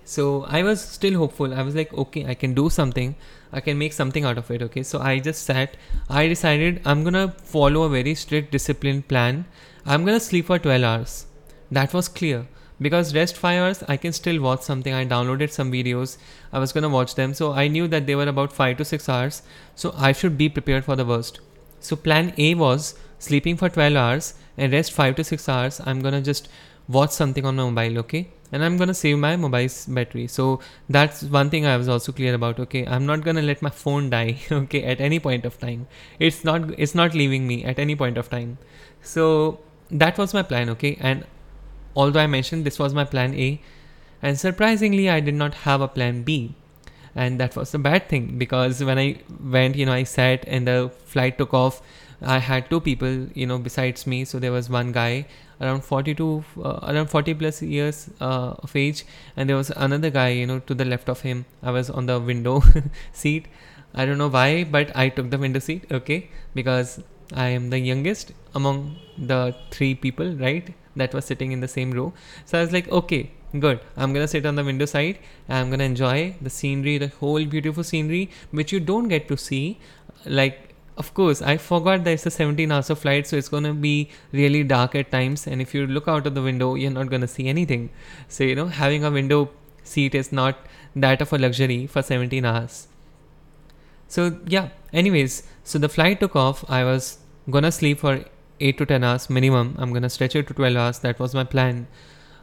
So 0.03 0.45
I 0.45 0.63
was 0.63 0.81
still 0.81 1.17
hopeful. 1.17 1.53
I 1.53 1.61
was 1.61 1.75
like, 1.75 1.93
okay, 1.93 2.25
I 2.25 2.33
can 2.33 2.53
do 2.53 2.69
something. 2.69 3.15
I 3.53 3.61
can 3.61 3.77
make 3.77 3.93
something 3.93 4.25
out 4.25 4.37
of 4.37 4.49
it. 4.51 4.61
Okay. 4.63 4.83
So 4.83 4.99
I 4.99 5.19
just 5.19 5.43
sat. 5.43 5.77
I 6.09 6.27
decided 6.27 6.81
I'm 6.85 7.03
gonna 7.03 7.29
follow 7.43 7.83
a 7.83 7.89
very 7.89 8.15
strict 8.15 8.51
discipline 8.51 9.03
plan. 9.03 9.45
I'm 9.85 10.03
gonna 10.05 10.19
sleep 10.19 10.47
for 10.47 10.59
12 10.59 10.83
hours. 10.83 11.27
That 11.71 11.93
was 11.93 12.07
clear 12.07 12.47
because 12.85 13.13
rest 13.15 13.37
5 13.37 13.61
hours 13.61 13.83
i 13.93 13.97
can 13.97 14.13
still 14.13 14.41
watch 14.41 14.61
something. 14.61 14.93
I 14.93 15.05
downloaded 15.05 15.51
some 15.51 15.71
videos. 15.71 16.17
I 16.51 16.59
was 16.59 16.71
going 16.71 16.83
to 16.83 16.89
watch 16.89 17.15
them. 17.15 17.33
So 17.33 17.51
i 17.51 17.67
knew 17.67 17.87
that 17.87 18.07
they 18.07 18.15
were 18.15 18.27
about 18.33 18.53
5 18.53 18.77
to 18.77 18.85
6 18.85 19.09
hours. 19.09 19.41
So 19.75 19.93
i 20.09 20.11
should 20.11 20.37
be 20.37 20.49
prepared 20.49 20.85
for 20.85 20.95
the 20.95 21.05
worst. 21.05 21.39
So 21.79 21.95
plan 21.95 22.33
a 22.37 22.53
was 22.55 22.93
sleeping 23.19 23.57
for 23.57 23.69
12 23.69 23.95
hours 23.95 24.33
and 24.57 24.73
rest 24.73 24.93
5 24.93 25.15
to 25.15 25.23
6 25.23 25.49
hours. 25.49 25.81
I'm 25.85 26.01
going 26.01 26.13
to 26.13 26.21
just 26.21 26.49
watch 26.87 27.11
something 27.11 27.45
on 27.45 27.55
my 27.55 27.69
mobile 27.69 27.99
okay? 27.99 28.27
And 28.51 28.65
i'm 28.65 28.75
going 28.77 28.89
to 28.89 28.93
save 28.93 29.17
my 29.17 29.35
mobile's 29.37 29.85
battery. 29.85 30.27
So 30.27 30.59
that's 30.89 31.23
one 31.23 31.49
thing 31.49 31.65
i 31.65 31.75
was 31.77 31.87
also 31.87 32.11
clear 32.11 32.33
about 32.33 32.59
okay? 32.63 32.85
I'm 32.85 33.05
not 33.05 33.21
going 33.27 33.37
to 33.41 33.41
let 33.49 33.61
my 33.61 33.69
phone 33.69 34.09
die 34.09 34.39
okay 34.61 34.83
at 34.83 34.99
any 35.09 35.19
point 35.19 35.45
of 35.45 35.59
time. 35.59 35.87
It's 36.19 36.43
not 36.43 36.71
it's 36.77 36.95
not 37.01 37.13
leaving 37.13 37.47
me 37.51 37.63
at 37.63 37.79
any 37.85 37.95
point 37.95 38.17
of 38.17 38.29
time. 38.29 38.57
So 39.01 39.59
that 40.03 40.17
was 40.17 40.33
my 40.33 40.43
plan 40.43 40.69
okay? 40.71 40.97
And 40.99 41.25
although 41.95 42.19
I 42.19 42.27
mentioned 42.27 42.65
this 42.65 42.79
was 42.79 42.93
my 42.93 43.03
plan 43.03 43.33
A, 43.35 43.61
and 44.21 44.39
surprisingly, 44.39 45.09
I 45.09 45.19
did 45.19 45.35
not 45.35 45.53
have 45.65 45.81
a 45.81 45.87
plan 45.87 46.23
B. 46.23 46.55
And 47.13 47.39
that 47.39 47.55
was 47.55 47.73
a 47.73 47.79
bad 47.79 48.07
thing 48.07 48.37
because 48.37 48.83
when 48.83 48.97
I 48.97 49.17
went, 49.43 49.75
you 49.75 49.85
know, 49.85 49.91
I 49.91 50.03
sat 50.03 50.45
and 50.47 50.67
the 50.67 50.91
flight 51.05 51.37
took 51.37 51.53
off. 51.53 51.81
I 52.21 52.37
had 52.37 52.69
two 52.69 52.79
people, 52.79 53.27
you 53.33 53.47
know, 53.47 53.57
besides 53.57 54.05
me. 54.05 54.23
So 54.25 54.39
there 54.39 54.51
was 54.51 54.69
one 54.69 54.91
guy 54.91 55.25
around 55.59 55.83
42, 55.83 56.43
uh, 56.63 56.79
around 56.83 57.07
40 57.07 57.33
plus 57.33 57.61
years 57.61 58.09
uh, 58.19 58.55
of 58.59 58.75
age, 58.75 59.05
and 59.35 59.49
there 59.49 59.55
was 59.55 59.69
another 59.71 60.09
guy, 60.09 60.29
you 60.29 60.47
know, 60.47 60.59
to 60.59 60.73
the 60.73 60.85
left 60.85 61.09
of 61.09 61.21
him. 61.21 61.45
I 61.61 61.71
was 61.71 61.89
on 61.89 62.05
the 62.07 62.19
window 62.19 62.63
seat. 63.11 63.47
I 63.93 64.05
don't 64.05 64.17
know 64.17 64.29
why, 64.29 64.63
but 64.63 64.95
I 64.95 65.09
took 65.09 65.29
the 65.29 65.37
window 65.37 65.59
seat, 65.59 65.85
okay, 65.91 66.29
because 66.55 67.01
I 67.33 67.47
am 67.49 67.69
the 67.69 67.79
youngest 67.79 68.33
among 68.53 68.97
the 69.17 69.55
three 69.71 69.95
people, 69.95 70.33
right? 70.35 70.73
that 70.95 71.13
was 71.13 71.25
sitting 71.25 71.51
in 71.51 71.59
the 71.59 71.67
same 71.67 71.91
row. 71.91 72.13
So 72.45 72.57
I 72.57 72.61
was 72.61 72.71
like, 72.71 72.89
okay, 72.89 73.31
good. 73.59 73.79
I'm 73.97 74.13
gonna 74.13 74.27
sit 74.27 74.45
on 74.45 74.55
the 74.55 74.63
window 74.63 74.85
side 74.85 75.19
I'm 75.49 75.69
gonna 75.69 75.83
enjoy 75.83 76.35
the 76.41 76.49
scenery, 76.49 76.97
the 76.97 77.07
whole 77.07 77.45
beautiful 77.45 77.83
scenery, 77.83 78.29
which 78.51 78.71
you 78.71 78.79
don't 78.79 79.07
get 79.07 79.27
to 79.29 79.37
see. 79.37 79.79
Like, 80.25 80.75
of 80.97 81.13
course, 81.13 81.41
I 81.41 81.57
forgot 81.57 82.03
that 82.03 82.11
it's 82.11 82.25
a 82.25 82.31
17 82.31 82.71
hours 82.71 82.89
of 82.89 82.99
flight, 82.99 83.25
so 83.27 83.37
it's 83.37 83.49
gonna 83.49 83.73
be 83.73 84.09
really 84.31 84.63
dark 84.63 84.95
at 84.95 85.11
times. 85.11 85.47
And 85.47 85.61
if 85.61 85.73
you 85.73 85.87
look 85.87 86.07
out 86.07 86.27
of 86.27 86.35
the 86.35 86.41
window, 86.41 86.75
you're 86.75 86.91
not 86.91 87.09
gonna 87.09 87.27
see 87.27 87.47
anything. 87.47 87.89
So, 88.27 88.43
you 88.43 88.55
know, 88.55 88.67
having 88.67 89.03
a 89.03 89.11
window 89.11 89.49
seat 89.83 90.13
is 90.13 90.31
not 90.31 90.57
that 90.95 91.21
of 91.21 91.33
a 91.33 91.37
luxury 91.37 91.87
for 91.87 92.01
17 92.01 92.45
hours. 92.45 92.87
So, 94.07 94.39
yeah, 94.45 94.69
anyways, 94.91 95.43
so 95.63 95.79
the 95.79 95.89
flight 95.89 96.19
took 96.19 96.35
off. 96.35 96.69
I 96.69 96.83
was 96.83 97.17
gonna 97.49 97.71
sleep 97.71 97.99
for 97.99 98.23
8 98.59 98.77
to 98.77 98.85
10 98.85 99.03
hours 99.03 99.29
minimum. 99.29 99.75
I'm 99.77 99.93
gonna 99.93 100.09
stretch 100.09 100.35
it 100.35 100.47
to 100.47 100.53
12 100.53 100.75
hours. 100.75 100.99
That 100.99 101.19
was 101.19 101.33
my 101.33 101.43
plan. 101.43 101.87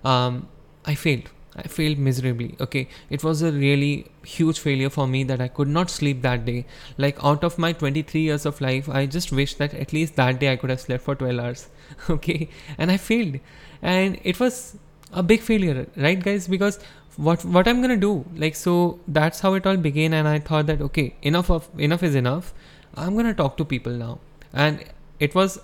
Um, 0.05 0.49
I 0.85 0.95
failed. 0.95 1.31
I 1.57 1.63
failed 1.63 1.99
miserably. 1.99 2.55
Okay, 2.61 2.89
it 3.11 3.25
was 3.25 3.43
a 3.43 3.51
really 3.51 4.07
huge 4.25 4.59
failure 4.61 4.91
for 4.91 5.07
me 5.09 5.25
that 5.25 5.41
I 5.41 5.49
could 5.49 5.69
not 5.69 5.91
sleep 5.91 6.23
that 6.23 6.45
day. 6.45 6.67
Like 6.97 7.23
out 7.25 7.43
of 7.43 7.59
my 7.59 7.73
23 7.73 8.21
years 8.21 8.47
of 8.47 8.61
life, 8.61 8.89
I 8.89 9.07
just 9.07 9.33
wish 9.33 9.55
that 9.55 9.75
at 9.75 9.93
least 9.93 10.15
that 10.17 10.39
day 10.39 10.53
I 10.53 10.57
could 10.57 10.71
have 10.71 10.81
slept 10.81 11.03
for 11.05 11.15
12 11.15 11.39
hours. 11.39 11.69
Okay, 12.11 12.49
and 12.77 12.91
I 12.93 12.97
failed, 12.99 13.41
and 13.81 14.19
it 14.23 14.39
was 14.39 14.77
a 15.13 15.23
big 15.23 15.41
failure, 15.41 15.87
right, 15.97 16.23
guys? 16.23 16.47
Because 16.47 16.79
what 17.17 17.45
what 17.45 17.67
I'm 17.67 17.81
gonna 17.81 17.97
do? 17.97 18.25
Like 18.37 18.55
so, 18.55 19.01
that's 19.09 19.41
how 19.41 19.55
it 19.55 19.67
all 19.67 19.77
began, 19.77 20.13
and 20.13 20.29
I 20.29 20.39
thought 20.39 20.67
that 20.67 20.83
okay, 20.89 21.15
enough 21.23 21.51
of 21.51 21.69
enough 21.79 22.03
is 22.03 22.15
enough. 22.15 22.53
I'm 22.95 23.17
gonna 23.17 23.35
talk 23.35 23.57
to 23.57 23.65
people 23.65 23.93
now, 23.93 24.19
and 24.53 24.85
it 25.19 25.35
was 25.35 25.61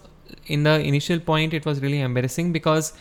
in 0.47 0.62
the 0.62 0.81
initial 0.81 1.19
point 1.21 1.55
it 1.55 1.64
was 1.64 1.81
really 1.81 2.00
embarrassing 2.00 2.53
because 2.53 2.93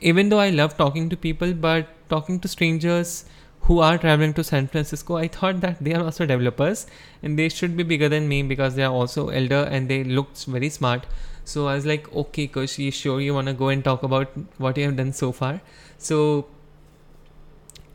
even 0.00 0.28
though 0.28 0.40
I 0.40 0.50
love 0.50 0.76
talking 0.76 1.08
to 1.08 1.16
people, 1.16 1.52
but 1.54 1.86
talking 2.08 2.40
to 2.40 2.48
strangers 2.48 3.24
who 3.62 3.80
are 3.80 3.98
traveling 3.98 4.34
to 4.34 4.44
San 4.44 4.66
Francisco, 4.66 5.16
I 5.16 5.28
thought 5.28 5.60
that 5.60 5.82
they 5.82 5.94
are 5.94 6.02
also 6.02 6.26
developers 6.26 6.86
and 7.22 7.38
they 7.38 7.48
should 7.48 7.76
be 7.76 7.82
bigger 7.82 8.08
than 8.08 8.28
me 8.28 8.42
because 8.42 8.74
they 8.74 8.82
are 8.82 8.92
also 8.92 9.28
elder 9.28 9.68
and 9.70 9.88
they 9.88 10.04
looked 10.04 10.44
very 10.44 10.68
smart. 10.68 11.06
So 11.44 11.66
I 11.66 11.74
was 11.74 11.86
like, 11.86 12.12
okay, 12.14 12.46
Kush, 12.46 12.78
you 12.78 12.90
sure 12.90 13.20
you 13.20 13.34
want 13.34 13.46
to 13.46 13.54
go 13.54 13.68
and 13.68 13.82
talk 13.82 14.02
about 14.02 14.30
what 14.58 14.76
you 14.76 14.84
have 14.84 14.96
done 14.96 15.12
so 15.12 15.32
far? 15.32 15.60
So, 15.96 16.46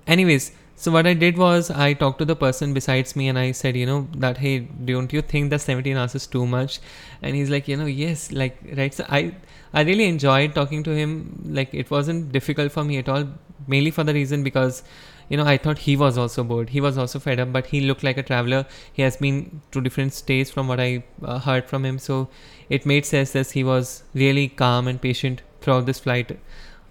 anyways, 0.08 0.52
so 0.84 0.92
what 0.92 1.08
I 1.08 1.14
did 1.14 1.38
was 1.38 1.72
I 1.72 1.94
talked 1.94 2.20
to 2.20 2.26
the 2.26 2.36
person 2.36 2.74
besides 2.74 3.16
me 3.16 3.30
and 3.30 3.40
I 3.40 3.52
said, 3.54 3.78
you 3.78 3.86
know, 3.86 4.06
that 4.18 4.38
hey, 4.38 4.60
don't 4.60 5.14
you 5.14 5.22
think 5.22 5.50
that 5.52 5.62
17 5.62 5.96
hours 5.96 6.14
is 6.14 6.28
too 6.28 6.46
much? 6.46 6.82
And 7.22 7.38
he's 7.38 7.50
like, 7.50 7.70
you 7.70 7.78
know, 7.78 7.86
yes, 7.86 8.34
like 8.34 8.58
right. 8.78 8.94
So 8.94 9.06
I 9.08 9.34
I 9.74 9.84
really 9.84 10.10
enjoyed 10.10 10.54
talking 10.56 10.84
to 10.84 10.98
him. 10.98 11.14
Like 11.60 11.74
it 11.74 11.90
wasn't 11.90 12.34
difficult 12.34 12.74
for 12.74 12.84
me 12.84 12.98
at 12.98 13.08
all, 13.08 13.30
mainly 13.66 13.92
for 13.92 14.04
the 14.04 14.14
reason 14.14 14.44
because 14.44 14.84
you 15.30 15.38
know, 15.38 15.46
I 15.46 15.58
thought 15.58 15.78
he 15.78 15.96
was 15.96 16.18
also 16.18 16.44
bored. 16.44 16.72
He 16.72 16.82
was 16.82 16.98
also 16.98 17.18
fed 17.18 17.40
up, 17.40 17.54
but 17.54 17.68
he 17.68 17.80
looked 17.80 18.04
like 18.04 18.18
a 18.18 18.24
traveler. 18.24 18.66
He 18.92 19.04
has 19.04 19.16
been 19.16 19.62
to 19.72 19.80
different 19.80 20.14
states 20.14 20.52
from 20.52 20.68
what 20.68 20.82
I 20.82 21.06
uh, 21.24 21.40
heard 21.40 21.70
from 21.70 21.86
him. 21.86 21.98
So 21.98 22.28
it 22.70 22.86
made 22.86 23.06
sense 23.06 23.32
that 23.32 23.52
he 23.52 23.64
was 23.64 24.04
really 24.14 24.50
calm 24.50 24.90
and 24.90 25.02
patient 25.02 25.44
throughout 25.62 25.86
this 25.86 26.00
flight 26.00 26.38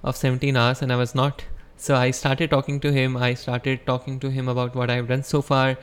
of 0.02 0.16
17 0.16 0.56
hours, 0.56 0.80
and 0.80 0.90
I 0.90 0.96
was 0.96 1.14
not. 1.14 1.44
So 1.82 1.96
I 1.96 2.12
started 2.12 2.50
talking 2.50 2.78
to 2.80 2.92
him. 2.92 3.16
I 3.16 3.34
started 3.34 3.86
talking 3.86 4.20
to 4.20 4.30
him 4.30 4.48
about 4.48 4.76
what 4.76 4.88
I've 4.88 5.08
done 5.08 5.24
so 5.24 5.42
far. 5.42 5.76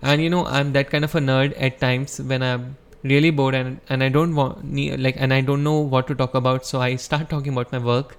And 0.00 0.22
you 0.22 0.30
know, 0.30 0.46
I'm 0.46 0.72
that 0.72 0.88
kind 0.90 1.04
of 1.04 1.14
a 1.14 1.20
nerd 1.20 1.54
at 1.60 1.78
times 1.78 2.20
when 2.20 2.42
I'm 2.42 2.78
really 3.02 3.30
bored 3.30 3.54
and, 3.54 3.80
and 3.90 4.02
I 4.02 4.08
don't 4.08 4.34
want 4.34 4.64
like 5.06 5.16
and 5.18 5.34
I 5.34 5.42
don't 5.42 5.62
know 5.62 5.78
what 5.80 6.06
to 6.06 6.14
talk 6.14 6.34
about. 6.34 6.64
So 6.64 6.80
I 6.80 6.96
start 6.96 7.28
talking 7.28 7.52
about 7.52 7.70
my 7.70 7.78
work 7.78 8.16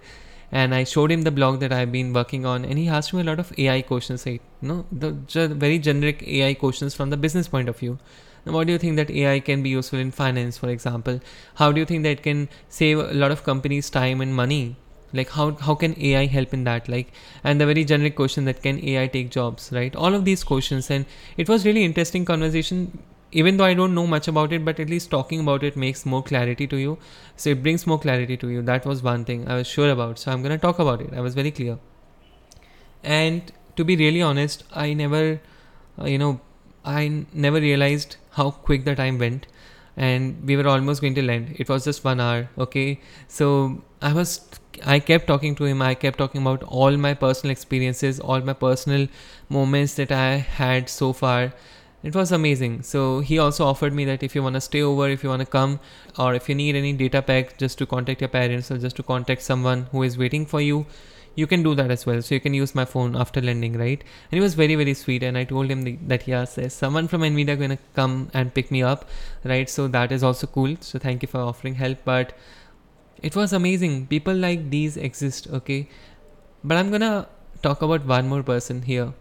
and 0.51 0.75
I 0.75 0.83
showed 0.83 1.11
him 1.11 1.23
the 1.23 1.31
blog 1.31 1.59
that 1.61 1.73
I've 1.73 1.91
been 1.91 2.13
working 2.13 2.45
on, 2.45 2.63
and 2.63 2.77
he 2.77 2.87
asked 2.87 3.11
me 3.11 3.21
a 3.21 3.23
lot 3.23 3.39
of 3.39 3.51
AI 3.57 3.81
questions, 3.81 4.27
like 4.27 4.43
you 4.61 4.67
know, 4.67 4.85
the 4.91 5.47
very 5.47 5.79
generic 5.79 6.21
AI 6.27 6.53
questions 6.53 6.93
from 6.93 7.09
the 7.09 7.17
business 7.17 7.47
point 7.47 7.67
of 7.67 7.79
view. 7.79 7.97
Now, 8.45 8.53
what 8.53 8.67
do 8.67 8.73
you 8.73 8.77
think 8.77 8.97
that 8.97 9.09
AI 9.09 9.39
can 9.39 9.63
be 9.63 9.69
useful 9.69 9.97
in 9.97 10.11
finance, 10.11 10.59
for 10.59 10.69
example? 10.69 11.19
How 11.55 11.71
do 11.71 11.79
you 11.79 11.87
think 11.87 12.03
that 12.03 12.09
it 12.19 12.23
can 12.23 12.49
save 12.69 12.99
a 12.99 13.13
lot 13.13 13.31
of 13.31 13.43
companies' 13.43 13.89
time 13.89 14.21
and 14.21 14.35
money? 14.35 14.75
Like 15.13 15.29
how 15.29 15.51
how 15.67 15.75
can 15.75 15.95
AI 15.99 16.25
help 16.25 16.53
in 16.53 16.63
that? 16.65 16.89
Like 16.89 17.11
and 17.43 17.61
the 17.61 17.65
very 17.65 17.85
generic 17.85 18.15
question 18.15 18.45
that 18.45 18.61
can 18.61 18.83
AI 18.83 19.07
take 19.07 19.29
jobs, 19.31 19.71
right? 19.71 19.95
All 19.95 20.13
of 20.13 20.25
these 20.25 20.43
questions, 20.43 20.89
and 20.89 21.05
it 21.37 21.49
was 21.49 21.65
really 21.65 21.83
interesting 21.83 22.25
conversation 22.25 22.99
even 23.31 23.57
though 23.57 23.65
I 23.65 23.73
don't 23.73 23.95
know 23.95 24.05
much 24.05 24.27
about 24.27 24.53
it, 24.53 24.63
but 24.63 24.79
at 24.79 24.89
least 24.89 25.09
talking 25.09 25.39
about 25.39 25.63
it 25.63 25.75
makes 25.75 26.05
more 26.05 26.21
clarity 26.21 26.67
to 26.67 26.77
you. 26.77 26.99
So 27.35 27.49
it 27.49 27.63
brings 27.63 27.87
more 27.87 27.99
clarity 27.99 28.37
to 28.37 28.47
you. 28.47 28.61
That 28.61 28.85
was 28.85 29.01
one 29.01 29.25
thing 29.25 29.47
I 29.47 29.55
was 29.55 29.65
sure 29.67 29.89
about. 29.89 30.19
So 30.19 30.31
I'm 30.31 30.43
going 30.43 30.51
to 30.51 30.59
talk 30.59 30.77
about 30.77 31.01
it. 31.01 31.11
I 31.13 31.19
was 31.21 31.33
very 31.33 31.49
clear. 31.49 31.79
And 33.03 33.51
to 33.75 33.83
be 33.83 33.95
really 33.95 34.21
honest, 34.21 34.63
I 34.73 34.93
never, 34.93 35.41
uh, 35.99 36.05
you 36.05 36.17
know, 36.17 36.41
I 36.85 37.05
n- 37.05 37.27
never 37.33 37.59
realized 37.59 38.17
how 38.31 38.51
quick 38.51 38.85
the 38.85 38.95
time 38.95 39.17
went. 39.19 39.47
And 39.95 40.43
we 40.45 40.55
were 40.57 40.67
almost 40.67 41.01
going 41.01 41.15
to 41.15 41.21
land. 41.21 41.55
It 41.59 41.69
was 41.69 41.83
just 41.85 42.03
one 42.03 42.19
hour. 42.19 42.49
Okay. 42.57 42.99
So 43.27 43.83
I 44.03 44.13
was, 44.13 44.41
I 44.85 44.99
kept 44.99 45.27
talking 45.27 45.55
to 45.55 45.65
him. 45.65 45.81
I 45.81 45.95
kept 45.95 46.17
talking 46.17 46.41
about 46.41 46.63
all 46.63 46.97
my 46.97 47.13
personal 47.13 47.51
experiences, 47.51 48.19
all 48.19 48.41
my 48.41 48.53
personal 48.53 49.07
moments 49.49 49.95
that 49.95 50.11
I 50.11 50.35
had 50.35 50.89
so 50.89 51.13
far. 51.13 51.53
It 52.03 52.13
was 52.13 52.33
amazing. 52.33 52.83
So 52.83 53.21
he 53.21 53.39
also 53.39 53.65
offered 53.65 53.93
me 53.93 54.03
that 54.05 54.23
if 54.23 54.35
you 54.35 54.43
want 54.43 54.55
to 54.55 54.61
stay 54.61 54.81
over 54.81 55.07
if 55.09 55.23
you 55.23 55.29
want 55.29 55.39
to 55.39 55.45
come 55.45 55.79
or 56.19 56.33
if 56.33 56.49
you 56.49 56.55
need 56.55 56.75
any 56.75 56.91
data 56.91 57.21
pack 57.21 57.57
just 57.57 57.77
to 57.77 57.85
contact 57.85 58.19
your 58.19 58.27
parents 58.27 58.69
or 58.71 58.77
just 58.77 58.97
to 58.97 59.03
contact 59.03 59.41
someone 59.41 59.87
who 59.91 60.03
is 60.03 60.17
waiting 60.17 60.45
for 60.45 60.59
you 60.59 60.85
you 61.35 61.47
can 61.47 61.63
do 61.63 61.73
that 61.75 61.89
as 61.89 62.05
well. 62.05 62.21
So 62.21 62.35
you 62.35 62.41
can 62.41 62.53
use 62.53 62.75
my 62.75 62.85
phone 62.85 63.15
after 63.15 63.41
landing 63.41 63.77
right? 63.77 64.01
And 64.01 64.37
he 64.37 64.41
was 64.41 64.53
very 64.53 64.75
very 64.75 64.93
sweet 64.93 65.23
and 65.23 65.37
i 65.37 65.45
told 65.45 65.71
him 65.71 65.81
that 66.07 66.27
yes 66.27 66.55
there's 66.55 66.73
someone 66.73 67.07
from 67.07 67.21
nvidia 67.21 67.57
going 67.57 67.71
to 67.71 67.79
come 67.95 68.29
and 68.33 68.53
pick 68.53 68.69
me 68.69 68.83
up 68.83 69.09
right? 69.45 69.69
So 69.69 69.87
that 69.87 70.11
is 70.11 70.23
also 70.23 70.45
cool. 70.47 70.75
So 70.81 70.99
thank 70.99 71.21
you 71.21 71.27
for 71.27 71.39
offering 71.39 71.75
help 71.75 71.99
but 72.03 72.37
it 73.23 73.35
was 73.35 73.53
amazing 73.53 74.05
people 74.07 74.35
like 74.35 74.69
these 74.69 74.97
exist 74.97 75.47
okay 75.59 75.87
but 76.63 76.77
i'm 76.77 76.91
gonna 76.91 77.27
talk 77.61 77.81
about 77.81 78.05
one 78.05 78.27
more 78.27 78.43
person 78.43 78.81
here 78.83 79.13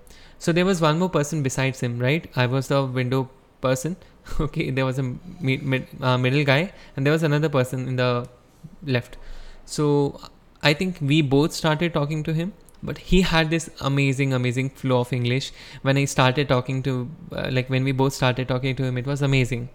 so 0.42 0.50
there 0.50 0.64
was 0.64 0.80
one 0.80 0.99
more 0.99 1.09
person 1.09 1.40
besides 1.44 1.78
him, 1.78 2.00
right? 2.00 2.28
I 2.35 2.47
was 2.47 2.66
the 2.66 2.85
window 2.85 3.30
person. 3.61 3.97
okay, 4.40 4.71
there 4.71 4.85
was 4.85 4.99
a 4.99 5.04
mid, 5.04 5.62
mid, 5.62 5.87
uh, 6.00 6.18
middle 6.18 6.42
guy, 6.42 6.73
and 6.97 7.06
there 7.06 7.12
was 7.12 7.23
another 7.23 7.49
person 7.49 7.87
in 7.87 7.94
the 7.94 8.26
left. 8.85 9.18
So 9.66 10.21
I 10.61 10.75
think 10.75 10.99
we 11.00 11.23
both 11.23 11.52
started 11.52 11.94
talking 11.94 12.25
to 12.25 12.35
him, 12.35 12.54
but 12.82 12.99
he 12.99 13.21
had 13.21 13.50
this 13.50 13.71
amazing, 13.80 14.32
amazing 14.32 14.71
flow 14.71 14.99
of 15.02 15.12
English. 15.12 15.52
When 15.82 15.97
I 15.97 16.06
started 16.06 16.49
talking 16.49 16.82
to, 16.82 17.09
uh, 17.30 17.49
like 17.52 17.71
when 17.71 17.85
we 17.85 17.92
both 17.92 18.12
started 18.12 18.49
talking 18.49 18.75
to 18.75 18.82
him, 18.82 18.99
it 18.99 19.06
was 19.06 19.23
amazing. 19.23 19.68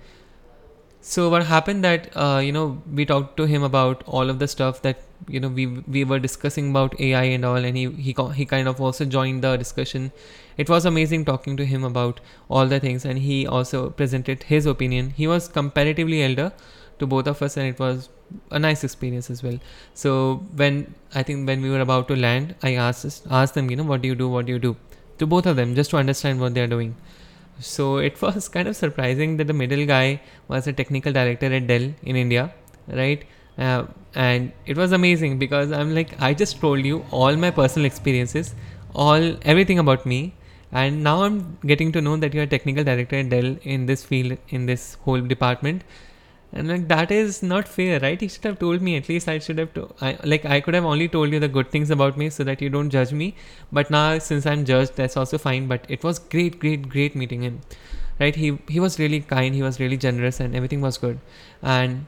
So 1.01 1.29
what 1.29 1.45
happened 1.45 1.83
that 1.83 2.09
uh, 2.15 2.39
you 2.43 2.51
know 2.51 2.81
we 2.93 3.05
talked 3.05 3.37
to 3.37 3.45
him 3.45 3.63
about 3.63 4.03
all 4.07 4.29
of 4.29 4.39
the 4.39 4.47
stuff 4.47 4.81
that 4.81 5.01
you 5.27 5.39
know 5.39 5.47
we 5.47 5.65
we 5.95 6.03
were 6.03 6.19
discussing 6.19 6.69
about 6.71 6.99
AI 6.99 7.23
and 7.37 7.45
all, 7.45 7.63
and 7.69 7.77
he 7.77 7.89
he 8.07 8.15
he 8.39 8.45
kind 8.45 8.67
of 8.67 8.81
also 8.81 9.05
joined 9.05 9.43
the 9.43 9.55
discussion. 9.57 10.11
It 10.57 10.69
was 10.69 10.85
amazing 10.85 11.23
talking 11.25 11.55
to 11.57 11.65
him 11.65 11.83
about 11.83 12.19
all 12.49 12.67
the 12.67 12.79
things, 12.79 13.05
and 13.05 13.19
he 13.19 13.37
also 13.47 13.89
presented 14.01 14.43
his 14.43 14.65
opinion. 14.65 15.11
He 15.21 15.27
was 15.27 15.47
comparatively 15.47 16.23
elder 16.23 16.51
to 16.99 17.07
both 17.07 17.27
of 17.27 17.41
us, 17.41 17.57
and 17.57 17.67
it 17.73 17.79
was 17.79 18.09
a 18.51 18.59
nice 18.59 18.83
experience 18.83 19.29
as 19.29 19.43
well. 19.43 19.59
So 19.93 20.13
when 20.63 20.93
I 21.15 21.23
think 21.23 21.47
when 21.47 21.61
we 21.61 21.69
were 21.69 21.81
about 21.87 22.07
to 22.09 22.15
land, 22.27 22.55
I 22.61 22.73
asked 22.89 23.27
asked 23.41 23.53
them, 23.53 23.69
you 23.71 23.77
know, 23.77 23.89
what 23.93 24.01
do 24.01 24.09
you 24.09 24.15
do? 24.23 24.29
What 24.37 24.47
do 24.47 24.51
you 24.57 24.59
do? 24.67 24.75
To 25.19 25.25
both 25.25 25.45
of 25.45 25.55
them, 25.55 25.73
just 25.75 25.91
to 25.91 25.97
understand 25.97 26.41
what 26.41 26.53
they 26.53 26.61
are 26.61 26.73
doing. 26.77 26.95
So 27.59 27.97
it 27.97 28.21
was 28.21 28.47
kind 28.47 28.67
of 28.67 28.75
surprising 28.75 29.37
that 29.37 29.47
the 29.47 29.53
middle 29.53 29.85
guy 29.85 30.21
was 30.47 30.67
a 30.67 30.73
technical 30.73 31.11
director 31.11 31.47
at 31.53 31.67
Dell 31.67 31.93
in 32.03 32.15
India, 32.15 32.53
right? 32.87 33.23
Uh, 33.57 33.85
and 34.13 34.51
it 34.65 34.77
was 34.77 34.91
amazing 34.91 35.39
because 35.39 35.71
I'm 35.71 35.93
like, 35.93 36.19
I 36.21 36.33
just 36.33 36.59
told 36.59 36.85
you 36.85 37.05
all 37.11 37.35
my 37.35 37.51
personal 37.51 37.85
experiences, 37.85 38.53
all 38.93 39.35
everything 39.43 39.79
about 39.79 40.05
me, 40.05 40.33
and 40.71 41.03
now 41.03 41.23
I'm 41.23 41.57
getting 41.65 41.91
to 41.93 42.01
know 42.01 42.17
that 42.17 42.33
you're 42.33 42.43
a 42.43 42.47
technical 42.47 42.83
director 42.83 43.15
at 43.15 43.29
Dell 43.29 43.57
in 43.63 43.85
this 43.85 44.03
field, 44.03 44.37
in 44.49 44.65
this 44.65 44.97
whole 45.05 45.21
department, 45.21 45.83
and 46.53 46.67
like 46.67 46.87
that 46.87 47.11
is 47.11 47.43
not 47.43 47.67
fair 47.67 47.99
right? 47.99 48.19
He 48.19 48.27
should 48.27 48.45
have 48.45 48.59
told 48.59 48.81
me 48.81 48.95
at 48.97 49.09
least 49.09 49.27
i 49.27 49.37
should 49.39 49.57
have 49.57 49.73
to 49.73 49.89
I, 50.01 50.17
like 50.23 50.45
i 50.45 50.59
could 50.61 50.73
have 50.73 50.85
only 50.85 51.07
told 51.07 51.33
you 51.33 51.39
the 51.39 51.47
good 51.47 51.71
things 51.71 51.89
about 51.89 52.17
me 52.17 52.29
so 52.29 52.43
that 52.43 52.61
you 52.61 52.69
don't 52.69 52.89
judge 52.89 53.11
me. 53.11 53.35
But 53.71 53.89
now 53.91 54.17
since 54.19 54.45
i'm 54.45 54.65
judged 54.65 54.95
that's 54.95 55.17
also 55.17 55.37
fine. 55.37 55.67
But 55.67 55.85
it 55.89 56.03
was 56.03 56.19
great 56.19 56.59
great 56.59 56.89
great 56.89 57.15
meeting 57.15 57.41
him 57.43 57.61
right? 58.19 58.35
He 58.35 58.57
he 58.67 58.79
was 58.79 58.99
really 58.99 59.21
kind 59.21 59.55
he 59.55 59.61
was 59.61 59.79
really 59.79 59.97
generous 59.97 60.39
and 60.39 60.55
everything 60.55 60.81
was 60.81 60.97
good. 60.97 61.19
And 61.61 62.05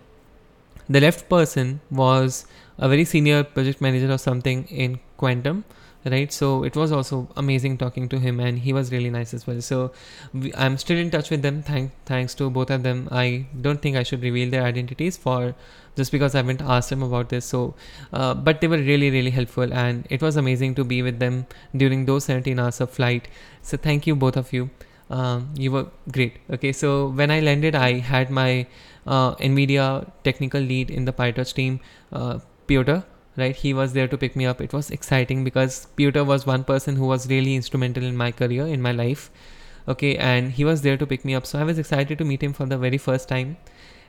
the 0.89 1.01
left 1.01 1.29
person 1.29 1.81
was 1.91 2.46
a 2.77 2.89
very 2.89 3.05
senior 3.05 3.43
project 3.43 3.81
manager 3.81 4.12
or 4.12 4.17
something 4.17 4.65
in 4.67 5.00
quantum 5.17 5.63
right? 6.06 6.32
So 6.32 6.63
it 6.63 6.75
was 6.75 6.91
also 6.91 7.27
amazing 7.36 7.77
talking 7.77 8.08
to 8.10 8.20
him 8.20 8.39
and 8.39 8.60
he 8.60 8.74
was 8.74 8.91
really 8.91 9.10
nice 9.10 9.34
as 9.34 9.46
well. 9.46 9.62
So 9.62 9.91
we, 10.34 10.53
i'm 10.53 10.77
still 10.77 10.98
in 10.98 11.12
touch 11.12 11.29
with 11.29 11.41
them. 11.41 11.62
Thank, 11.63 11.91
thanks 12.06 12.34
to 12.36 12.50
both 12.50 12.70
of 12.70 12.84
them. 12.84 13.08
I 13.12 13.46
don't 13.62 13.82
think 13.82 13.98
i 13.98 14.03
should 14.03 14.24
reveal 14.24 14.50
their 14.50 14.63
identities 14.63 15.18
for 15.18 15.56
just 15.96 16.12
because 16.12 16.36
i 16.36 16.38
haven't 16.38 16.62
asked 16.62 16.89
them 16.89 17.03
about 17.03 17.29
this. 17.29 17.46
So 17.46 17.75
uh, 18.13 18.34
but 18.34 18.62
they 18.62 18.68
were 18.68 18.77
really 18.77 19.10
really 19.10 19.32
helpful 19.32 19.74
and 19.74 20.08
it 20.10 20.22
was 20.22 20.36
amazing 20.36 20.75
to 20.75 20.84
be 20.84 21.01
with 21.01 21.20
them 21.20 21.46
during 21.75 22.06
those 22.06 22.25
17 22.25 22.60
hours 22.60 22.82
of 22.82 22.89
flight. 22.91 23.27
So 23.62 23.77
thank 23.77 24.08
you 24.08 24.15
both 24.15 24.38
of 24.38 24.53
you. 24.53 24.70
Um, 25.10 25.50
you 25.58 25.72
were 25.72 25.88
great. 26.12 26.38
Okay 26.51 26.72
so 26.72 27.10
when 27.10 27.32
i 27.32 27.39
landed 27.39 27.75
i 27.75 27.94
had 28.00 28.29
my 28.29 28.68
uh, 29.08 29.34
nvidia 29.36 30.08
technical 30.24 30.62
lead 30.62 30.91
in 30.91 31.06
the 31.06 31.12
pytorch 31.12 31.53
team 31.53 31.79
uh, 32.13 32.39
Piotr 32.68 33.03
right? 33.39 33.55
He 33.55 33.74
was 33.74 33.93
there 33.93 34.08
to 34.08 34.17
pick 34.17 34.36
me 34.36 34.46
up. 34.46 34.62
It 34.62 34.74
was 34.74 34.89
exciting 34.89 35.43
because 35.43 35.88
Peter 35.96 36.24
was 36.24 36.46
one 36.46 36.63
person 36.63 36.96
who 36.96 37.05
was 37.05 37.27
really 37.29 37.55
instrumental 37.55 38.03
in 38.03 38.17
my 38.17 38.31
career 38.31 38.67
in 38.67 38.81
my 38.81 38.91
life 38.91 39.31
okay? 39.89 40.15
And 40.15 40.51
he 40.51 40.63
was 40.63 40.81
there 40.81 40.98
to 40.98 41.05
pick 41.05 41.25
me 41.25 41.36
up. 41.36 41.46
So 41.46 41.60
I 41.60 41.63
was 41.63 41.77
excited 41.79 42.17
to 42.17 42.25
meet 42.25 42.43
him 42.43 42.53
for 42.53 42.65
the 42.65 42.77
very 42.77 42.98
first 42.98 43.27
time. 43.27 43.58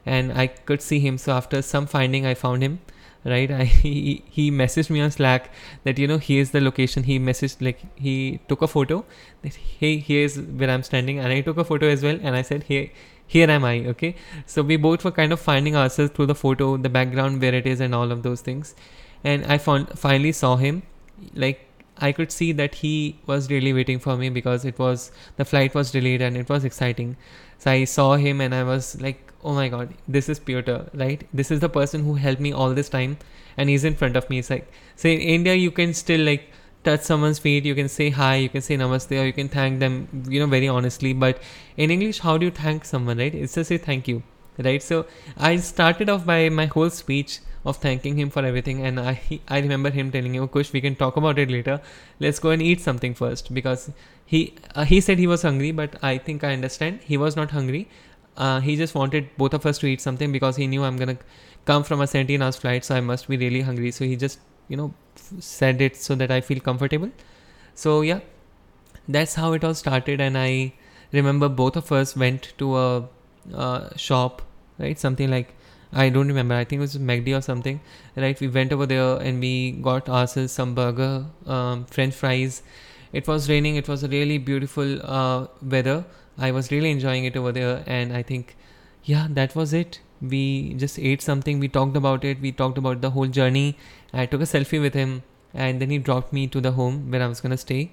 And 0.07 0.33
I 0.33 0.47
could 0.47 0.83
see 0.83 1.01
him. 1.01 1.19
So 1.19 1.33
after 1.33 1.63
some 1.63 1.87
finding 1.87 2.27
I 2.27 2.35
found 2.35 2.63
him 2.63 2.81
right? 3.23 3.51
I, 3.61 3.65
he, 3.65 4.25
he 4.31 4.51
messaged 4.51 4.89
me 4.89 5.01
on 5.03 5.11
slack 5.11 5.53
that 5.85 5.99
you 5.99 6.07
know 6.07 6.19
here's 6.19 6.51
the 6.53 6.61
location. 6.61 7.03
He 7.05 7.19
messaged 7.19 7.57
like 7.61 7.81
he 7.97 8.41
took 8.49 8.63
a 8.63 8.69
photo 8.69 9.05
that 9.43 9.55
hey 9.55 9.99
here's 9.99 10.39
where 10.39 10.71
i'm 10.71 10.83
standing. 10.83 11.19
And 11.19 11.33
i 11.33 11.41
took 11.41 11.59
a 11.59 11.65
photo 11.65 11.89
as 11.89 12.03
well. 12.03 12.19
And 12.23 12.35
i 12.35 12.43
said 12.43 12.65
hey 12.65 12.93
here 13.27 13.51
am 13.51 13.65
i 13.65 13.81
okay? 13.89 14.15
So 14.47 14.63
we 14.63 14.77
both 14.77 15.05
were 15.05 15.11
kind 15.11 15.33
of 15.33 15.41
finding 15.41 15.77
ourselves 15.77 16.13
through 16.13 16.27
the 16.27 16.35
photo 16.35 16.77
the 16.77 16.89
background 16.89 17.43
where 17.43 17.55
it 17.55 17.67
is 17.67 17.81
and 17.81 17.95
all 17.95 18.11
of 18.11 18.23
those 18.23 18.41
things 18.41 18.75
and 19.25 19.45
I 19.47 19.59
found 19.59 19.99
finally 19.99 20.33
saw 20.33 20.57
him. 20.57 20.83
Like 21.35 21.67
I 21.99 22.13
could 22.13 22.33
see 22.33 22.53
that 22.53 22.77
he 22.77 23.19
was 23.27 23.51
really 23.51 23.73
waiting 23.73 23.99
for 23.99 24.17
me 24.17 24.31
because 24.31 24.65
it 24.65 24.79
was 24.79 25.11
the 25.37 25.45
flight 25.45 25.75
was 25.75 25.91
delayed 25.91 26.23
and 26.23 26.37
it 26.37 26.49
was 26.49 26.65
exciting. 26.65 27.17
So 27.59 27.71
I 27.71 27.85
saw 27.85 28.17
him 28.17 28.41
and 28.41 28.55
I 28.55 28.63
was 28.65 29.01
like, 29.01 29.33
oh 29.45 29.55
my 29.55 29.69
god, 29.69 29.95
this 30.09 30.29
is 30.29 30.39
Piotr, 30.39 30.79
right? 30.95 31.27
This 31.33 31.51
is 31.51 31.61
the 31.61 31.69
person 31.69 32.05
who 32.05 32.15
helped 32.15 32.41
me 32.41 32.53
all 32.53 32.75
this 32.75 32.89
time, 32.89 33.19
and 33.57 33.69
he's 33.69 33.85
in 33.85 33.95
front 33.95 34.17
of 34.17 34.31
me. 34.31 34.39
It's 34.39 34.51
like, 34.51 34.73
say 34.97 35.15
in 35.15 35.21
India, 35.21 35.55
you 35.55 35.71
can 35.71 35.95
still 35.95 36.25
like 36.25 36.49
touch 36.85 37.03
someone's 37.03 37.39
feet, 37.39 37.65
you 37.67 37.75
can 37.75 37.89
say 37.89 38.09
hi, 38.09 38.37
you 38.37 38.49
can 38.49 38.63
say 38.63 38.77
namaste, 38.77 39.21
or 39.21 39.27
you 39.27 39.33
can 39.35 39.49
thank 39.49 39.81
them, 39.81 40.25
you 40.29 40.41
know, 40.41 40.47
very 40.47 40.69
honestly. 40.69 41.13
But 41.13 41.43
in 41.77 41.91
English, 41.91 42.21
how 42.21 42.39
do 42.39 42.47
you 42.47 42.53
thank 42.53 42.87
someone, 42.87 43.19
right? 43.19 43.35
It's 43.35 43.55
just 43.55 43.69
say 43.69 43.77
thank 43.77 44.09
you 44.09 44.23
right? 44.65 44.83
So 44.83 45.07
I 45.37 45.57
started 45.57 46.09
off 46.09 46.27
by 46.27 46.49
my 46.49 46.67
whole 46.67 46.91
speech 46.91 47.41
of 47.65 47.77
thanking 47.77 48.19
him 48.19 48.31
for 48.31 48.45
everything, 48.45 48.85
and 48.87 49.01
I 49.01 49.21
I 49.49 49.61
remember 49.61 49.91
him 49.91 50.11
telling 50.11 50.33
me, 50.33 50.41
"Oh, 50.41 50.47
Kush, 50.47 50.73
we 50.73 50.81
can 50.81 50.97
talk 51.03 51.17
about 51.17 51.39
it 51.39 51.51
later. 51.51 51.81
Let's 52.27 52.39
go 52.39 52.51
and 52.51 52.63
eat 52.63 52.81
something 52.81 53.15
first 53.15 53.53
because 53.59 53.91
he 54.35 54.41
uh, 54.75 54.85
he 54.85 55.01
said 55.01 55.19
he 55.19 55.27
was 55.27 55.43
hungry, 55.43 55.73
but 55.83 55.99
I 56.03 56.17
think 56.29 56.45
I 56.45 56.53
understand 56.53 57.01
he 57.13 57.17
was 57.25 57.37
not 57.37 57.51
hungry. 57.59 57.83
Uh, 58.37 58.61
he 58.61 58.77
just 58.77 58.95
wanted 58.95 59.29
both 59.37 59.55
of 59.55 59.67
us 59.67 59.79
to 59.79 59.87
eat 59.87 60.01
something 60.01 60.33
because 60.33 60.57
he 60.57 60.67
knew 60.67 60.85
I'm 60.85 60.97
gonna 60.97 61.19
come 61.67 61.85
from 61.85 62.01
a 62.01 62.07
17 62.07 62.43
hours 62.43 62.57
flight, 62.57 62.85
so 62.85 62.95
I 62.97 63.01
must 63.01 63.29
be 63.29 63.37
really 63.37 63.61
hungry. 63.71 63.91
So 63.91 64.05
he 64.05 64.17
just 64.17 64.41
you 64.69 64.77
know 64.77 64.93
said 65.41 65.81
it 65.89 65.97
so 65.97 66.15
that 66.25 66.31
I 66.31 66.41
feel 66.41 66.61
comfortable. 66.61 67.11
So 67.75 68.01
yeah, 68.03 68.21
that's 69.09 69.35
how 69.35 69.53
it 69.53 69.65
all 69.65 69.75
started, 69.75 70.21
and 70.21 70.39
I 70.39 70.73
remember 71.13 71.49
both 71.49 71.77
of 71.77 71.91
us 71.93 72.17
went 72.17 72.53
to 72.59 72.77
a, 72.77 73.09
a 73.55 73.93
shop, 73.97 74.43
right? 74.79 74.99
Something 74.99 75.31
like 75.31 75.55
I 75.93 76.09
don't 76.09 76.29
remember. 76.29 76.55
I 76.55 76.65
think 76.65 76.79
it 76.79 76.83
was 76.83 76.97
McD 76.97 77.37
or 77.37 77.41
something, 77.41 77.81
right? 78.17 78.41
We 78.41 78.49
went 78.49 78.73
over 78.73 78.87
there 78.87 79.17
and 79.17 79.41
we 79.41 79.73
got 79.73 80.09
ourselves 80.09 80.53
some 80.53 80.75
burger, 80.75 81.27
um, 81.47 81.85
French 81.87 82.15
fries. 82.15 82.63
It 83.13 83.27
was 83.27 83.49
raining. 83.49 83.77
It 83.77 83.89
was 83.89 84.05
a 84.05 84.09
really 84.09 84.39
beautiful 84.39 85.01
uh, 85.05 85.47
weather. 85.63 86.05
I 86.39 86.53
was 86.53 86.71
really 86.71 86.91
enjoying 86.91 87.25
it 87.25 87.37
over 87.37 87.53
there, 87.53 87.83
and 87.87 88.13
I 88.13 88.23
think, 88.23 88.57
yeah, 89.05 89.27
that 89.31 89.55
was 89.55 89.73
it. 89.73 90.01
We 90.23 90.75
just 90.75 90.99
ate 90.99 91.23
something. 91.23 91.59
We 91.59 91.69
talked 91.69 91.97
about 91.97 92.25
it. 92.25 92.41
We 92.41 92.53
talked 92.53 92.79
about 92.79 93.01
the 93.01 93.11
whole 93.11 93.27
journey. 93.27 93.77
I 94.13 94.27
took 94.27 94.41
a 94.41 94.45
selfie 94.45 94.81
with 94.81 94.95
him, 94.95 95.23
and 95.53 95.81
then 95.81 95.91
he 95.91 95.99
dropped 95.99 96.33
me 96.33 96.47
to 96.47 96.61
the 96.61 96.73
home 96.73 97.11
where 97.11 97.23
I 97.23 97.27
was 97.27 97.41
gonna 97.41 97.57
stay 97.57 97.91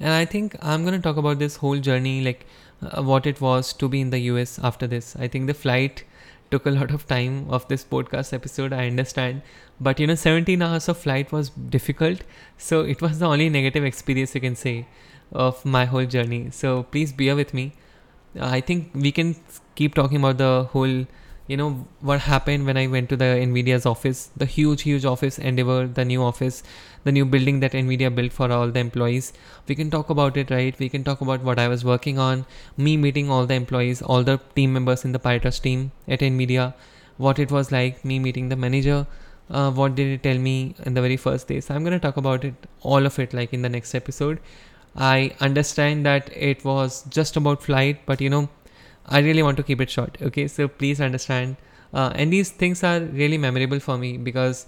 and 0.00 0.12
I 0.12 0.24
think 0.24 0.56
I'm 0.62 0.86
to 0.86 0.98
talk 1.00 1.16
about 1.16 1.38
this 1.38 1.56
whole 1.56 1.78
journey, 1.78 2.22
like 2.22 2.46
uh, 2.82 3.02
what 3.02 3.26
it 3.26 3.40
was 3.40 3.72
to 3.74 3.88
be 3.88 4.00
in 4.00 4.10
the 4.10 4.18
US 4.30 4.58
after 4.62 4.86
this. 4.86 5.16
I 5.16 5.28
think 5.28 5.46
the 5.46 5.54
flight 5.54 6.04
took 6.50 6.66
a 6.66 6.70
lot 6.70 6.90
of 6.90 7.06
time 7.06 7.46
of 7.48 7.66
this 7.68 7.84
podcast 7.84 8.32
episode, 8.32 8.72
I 8.72 8.86
understand. 8.86 9.42
But 9.80 10.00
you 10.00 10.06
know, 10.06 10.14
17 10.14 10.60
hours 10.62 10.88
of 10.88 10.98
flight 10.98 11.30
was 11.32 11.50
difficult. 11.50 12.22
So 12.56 12.80
it 12.80 13.02
was 13.02 13.18
the 13.18 13.26
only 13.26 13.48
negative 13.48 13.84
experience 13.84 14.34
you 14.34 14.40
can 14.40 14.56
say 14.56 14.86
of 15.32 15.64
my 15.64 15.84
whole 15.84 16.06
journey. 16.06 16.50
So 16.50 16.84
please 16.84 17.12
bear 17.12 17.36
with 17.36 17.54
me. 17.54 17.72
I 18.40 18.60
think 18.60 18.90
we 18.94 19.12
can 19.12 19.36
keep 19.74 19.94
talking 19.94 20.18
about 20.18 20.38
the 20.38 20.68
whole 20.72 21.06
you 21.48 21.56
know 21.56 21.68
what 22.08 22.20
happened 22.20 22.66
when 22.66 22.76
i 22.80 22.86
went 22.86 23.08
to 23.08 23.16
the 23.16 23.28
nvidia's 23.44 23.86
office? 23.86 24.30
The 24.36 24.46
huge 24.46 24.82
huge 24.82 25.04
office 25.04 25.38
endeavor 25.38 25.86
the 25.86 26.04
new 26.04 26.22
office 26.22 26.62
the 27.04 27.12
new 27.12 27.24
building 27.24 27.60
that 27.60 27.72
nvidia 27.72 28.14
built 28.14 28.32
for 28.32 28.50
all 28.52 28.68
the 28.68 28.80
employees. 28.80 29.32
We 29.66 29.74
can 29.74 29.90
talk 29.90 30.10
about 30.10 30.36
it 30.36 30.50
right? 30.50 30.78
We 30.78 30.88
can 30.88 31.04
talk 31.04 31.22
about 31.22 31.42
what 31.42 31.58
i 31.58 31.66
was 31.68 31.84
working 31.84 32.18
on. 32.18 32.44
Me 32.76 32.96
meeting 32.96 33.30
all 33.30 33.46
the 33.46 33.54
employees 33.54 34.02
all 34.02 34.22
the 34.22 34.38
team 34.54 34.74
members 34.74 35.04
in 35.06 35.12
the 35.12 35.18
pytorch 35.18 35.62
team 35.62 35.90
at 36.06 36.20
nvidia 36.20 36.74
what 37.16 37.38
it 37.38 37.50
was 37.50 37.72
like 37.72 38.04
me 38.04 38.18
meeting 38.18 38.48
the 38.50 38.56
manager 38.56 39.06
uh, 39.50 39.70
what 39.70 39.94
did 39.94 40.08
it 40.08 40.22
tell 40.22 40.38
me 40.38 40.74
in 40.84 40.94
the 40.94 41.00
very 41.00 41.16
first 41.16 41.48
day? 41.48 41.60
So 41.60 41.74
i'm 41.74 41.82
going 41.82 41.98
to 41.98 42.06
talk 42.06 42.18
about 42.18 42.44
it 42.44 42.66
all 42.82 43.06
of 43.06 43.18
it 43.18 43.32
like 43.32 43.52
in 43.52 43.62
the 43.62 43.68
next 43.68 43.94
episode. 43.94 44.40
I 44.96 45.32
understand 45.40 46.04
that 46.06 46.30
it 46.34 46.64
was 46.64 47.04
just 47.04 47.36
about 47.36 47.62
flight 47.62 48.00
but 48.04 48.20
you 48.20 48.28
know 48.28 48.48
I 49.08 49.20
really 49.20 49.42
want 49.42 49.56
to 49.56 49.62
keep 49.62 49.80
it 49.80 49.90
short. 49.90 50.18
Okay, 50.20 50.48
so 50.48 50.68
please 50.68 51.00
understand. 51.00 51.56
Uh, 51.92 52.12
and 52.14 52.32
these 52.32 52.50
things 52.50 52.84
are 52.84 53.00
really 53.00 53.38
memorable 53.38 53.80
for 53.80 53.96
me 53.96 54.16
because 54.18 54.66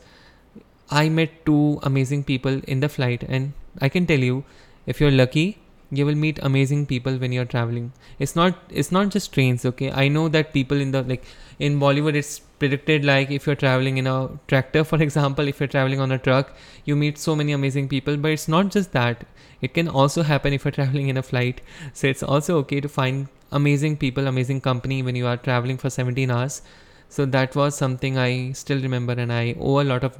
I 0.90 1.08
met 1.08 1.44
two 1.46 1.78
amazing 1.82 2.24
people 2.24 2.60
in 2.66 2.80
the 2.80 2.88
flight, 2.88 3.24
and 3.28 3.52
I 3.80 3.88
can 3.88 4.06
tell 4.06 4.18
you, 4.18 4.44
if 4.86 5.00
you're 5.00 5.10
lucky, 5.10 5.58
you 5.90 6.06
will 6.06 6.14
meet 6.14 6.38
amazing 6.42 6.86
people 6.86 7.16
when 7.16 7.32
you're 7.32 7.44
traveling. 7.44 7.92
It's 8.18 8.34
not 8.36 8.58
it's 8.70 8.92
not 8.92 9.10
just 9.10 9.32
trains. 9.32 9.64
Okay, 9.64 9.90
I 9.90 10.08
know 10.08 10.28
that 10.28 10.52
people 10.52 10.80
in 10.80 10.92
the 10.92 11.02
like 11.02 11.24
in 11.58 11.78
Bollywood, 11.78 12.14
it's 12.14 12.38
predicted 12.38 13.04
like 13.04 13.30
if 13.30 13.46
you're 13.46 13.56
traveling 13.56 13.98
in 13.98 14.06
a 14.06 14.28
tractor, 14.48 14.84
for 14.92 15.02
example, 15.02 15.48
if 15.48 15.60
you're 15.60 15.74
traveling 15.74 16.00
on 16.00 16.12
a 16.12 16.18
truck, 16.18 16.54
you 16.84 16.96
meet 16.96 17.18
so 17.18 17.36
many 17.36 17.52
amazing 17.52 17.88
people. 17.88 18.16
But 18.16 18.32
it's 18.32 18.48
not 18.48 18.70
just 18.70 18.92
that. 18.92 19.26
It 19.60 19.74
can 19.74 19.88
also 19.88 20.22
happen 20.22 20.52
if 20.52 20.64
you're 20.64 20.72
traveling 20.80 21.08
in 21.08 21.16
a 21.16 21.22
flight. 21.22 21.60
So 21.92 22.06
it's 22.06 22.22
also 22.22 22.56
okay 22.58 22.80
to 22.80 22.88
find 22.88 23.28
amazing 23.52 23.96
people, 23.96 24.26
amazing 24.26 24.60
company 24.60 25.02
when 25.02 25.16
you 25.16 25.26
are 25.26 25.36
traveling 25.36 25.78
for 25.78 25.90
17 25.90 26.30
hours. 26.30 26.62
So 27.08 27.26
that 27.26 27.56
was 27.56 27.76
something 27.76 28.18
I 28.18 28.52
still 28.52 28.80
remember, 28.80 29.12
and 29.12 29.32
I 29.32 29.56
owe 29.58 29.80
a 29.80 29.86
lot 29.92 30.04
of 30.04 30.18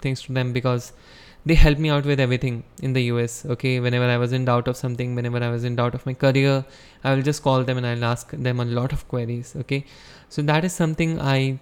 things 0.00 0.22
to 0.22 0.32
them 0.32 0.52
because 0.52 0.92
they 1.44 1.54
helped 1.54 1.80
me 1.80 1.88
out 1.90 2.04
with 2.04 2.20
everything 2.20 2.64
in 2.82 2.92
the 2.92 3.02
US. 3.04 3.44
Okay, 3.46 3.80
whenever 3.80 4.04
I 4.04 4.18
was 4.18 4.32
in 4.32 4.44
doubt 4.44 4.68
of 4.68 4.76
something, 4.76 5.14
whenever 5.14 5.42
I 5.42 5.48
was 5.50 5.64
in 5.64 5.76
doubt 5.76 5.94
of 5.94 6.04
my 6.06 6.14
career, 6.14 6.64
I 7.04 7.14
will 7.14 7.22
just 7.22 7.42
call 7.42 7.64
them 7.64 7.78
and 7.78 7.86
I'll 7.86 8.04
ask 8.04 8.30
them 8.30 8.60
a 8.60 8.64
lot 8.64 8.92
of 8.92 9.08
queries. 9.08 9.54
Okay, 9.56 9.84
so 10.28 10.42
that 10.42 10.64
is 10.64 10.72
something 10.72 11.20
I 11.20 11.58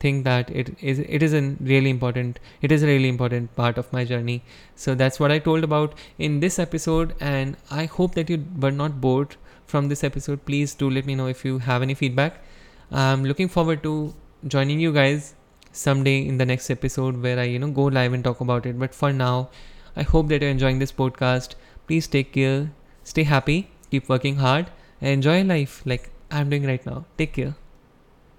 think 0.00 0.24
that 0.24 0.50
it 0.50 0.76
is 0.80 0.98
it 1.00 1.22
is 1.22 1.32
a 1.34 1.40
really 1.60 1.90
important 1.90 2.38
it 2.62 2.70
is 2.70 2.82
a 2.82 2.86
really 2.86 3.08
important 3.08 3.54
part 3.56 3.78
of 3.78 3.92
my 3.92 4.04
journey 4.04 4.42
so 4.76 4.94
that's 4.94 5.18
what 5.18 5.32
i 5.32 5.38
told 5.38 5.64
about 5.64 5.94
in 6.18 6.38
this 6.38 6.58
episode 6.64 7.14
and 7.20 7.56
i 7.70 7.84
hope 7.84 8.14
that 8.14 8.30
you 8.30 8.44
were 8.60 8.70
not 8.70 9.00
bored 9.00 9.34
from 9.68 9.88
this 9.88 10.02
episode 10.08 10.44
please 10.46 10.74
do 10.74 10.90
let 10.90 11.06
me 11.06 11.14
know 11.14 11.26
if 11.26 11.44
you 11.44 11.58
have 11.58 11.82
any 11.82 11.94
feedback. 11.94 12.42
I'm 12.90 13.24
looking 13.24 13.48
forward 13.48 13.82
to 13.82 14.14
joining 14.46 14.80
you 14.80 14.92
guys 14.92 15.34
someday 15.72 16.26
in 16.26 16.38
the 16.38 16.46
next 16.46 16.70
episode 16.70 17.22
where 17.22 17.38
i 17.38 17.44
you 17.44 17.58
know 17.58 17.70
go 17.70 17.84
live 17.98 18.12
and 18.12 18.24
talk 18.24 18.40
about 18.40 18.66
it. 18.66 18.78
But 18.78 18.94
for 18.94 19.12
now 19.12 19.50
i 19.96 20.02
hope 20.02 20.28
that 20.28 20.42
you're 20.42 20.56
enjoying 20.58 20.78
this 20.80 20.92
podcast. 21.04 21.54
Please 21.86 22.06
take 22.06 22.32
care. 22.32 22.70
Stay 23.04 23.24
happy. 23.36 23.70
Keep 23.90 24.08
working 24.08 24.36
hard. 24.36 24.70
And 25.00 25.10
enjoy 25.10 25.42
life 25.54 25.82
like 25.94 26.10
i'm 26.30 26.50
doing 26.50 26.66
right 26.74 26.84
now. 26.92 27.04
Take 27.16 27.34
care 27.34 27.54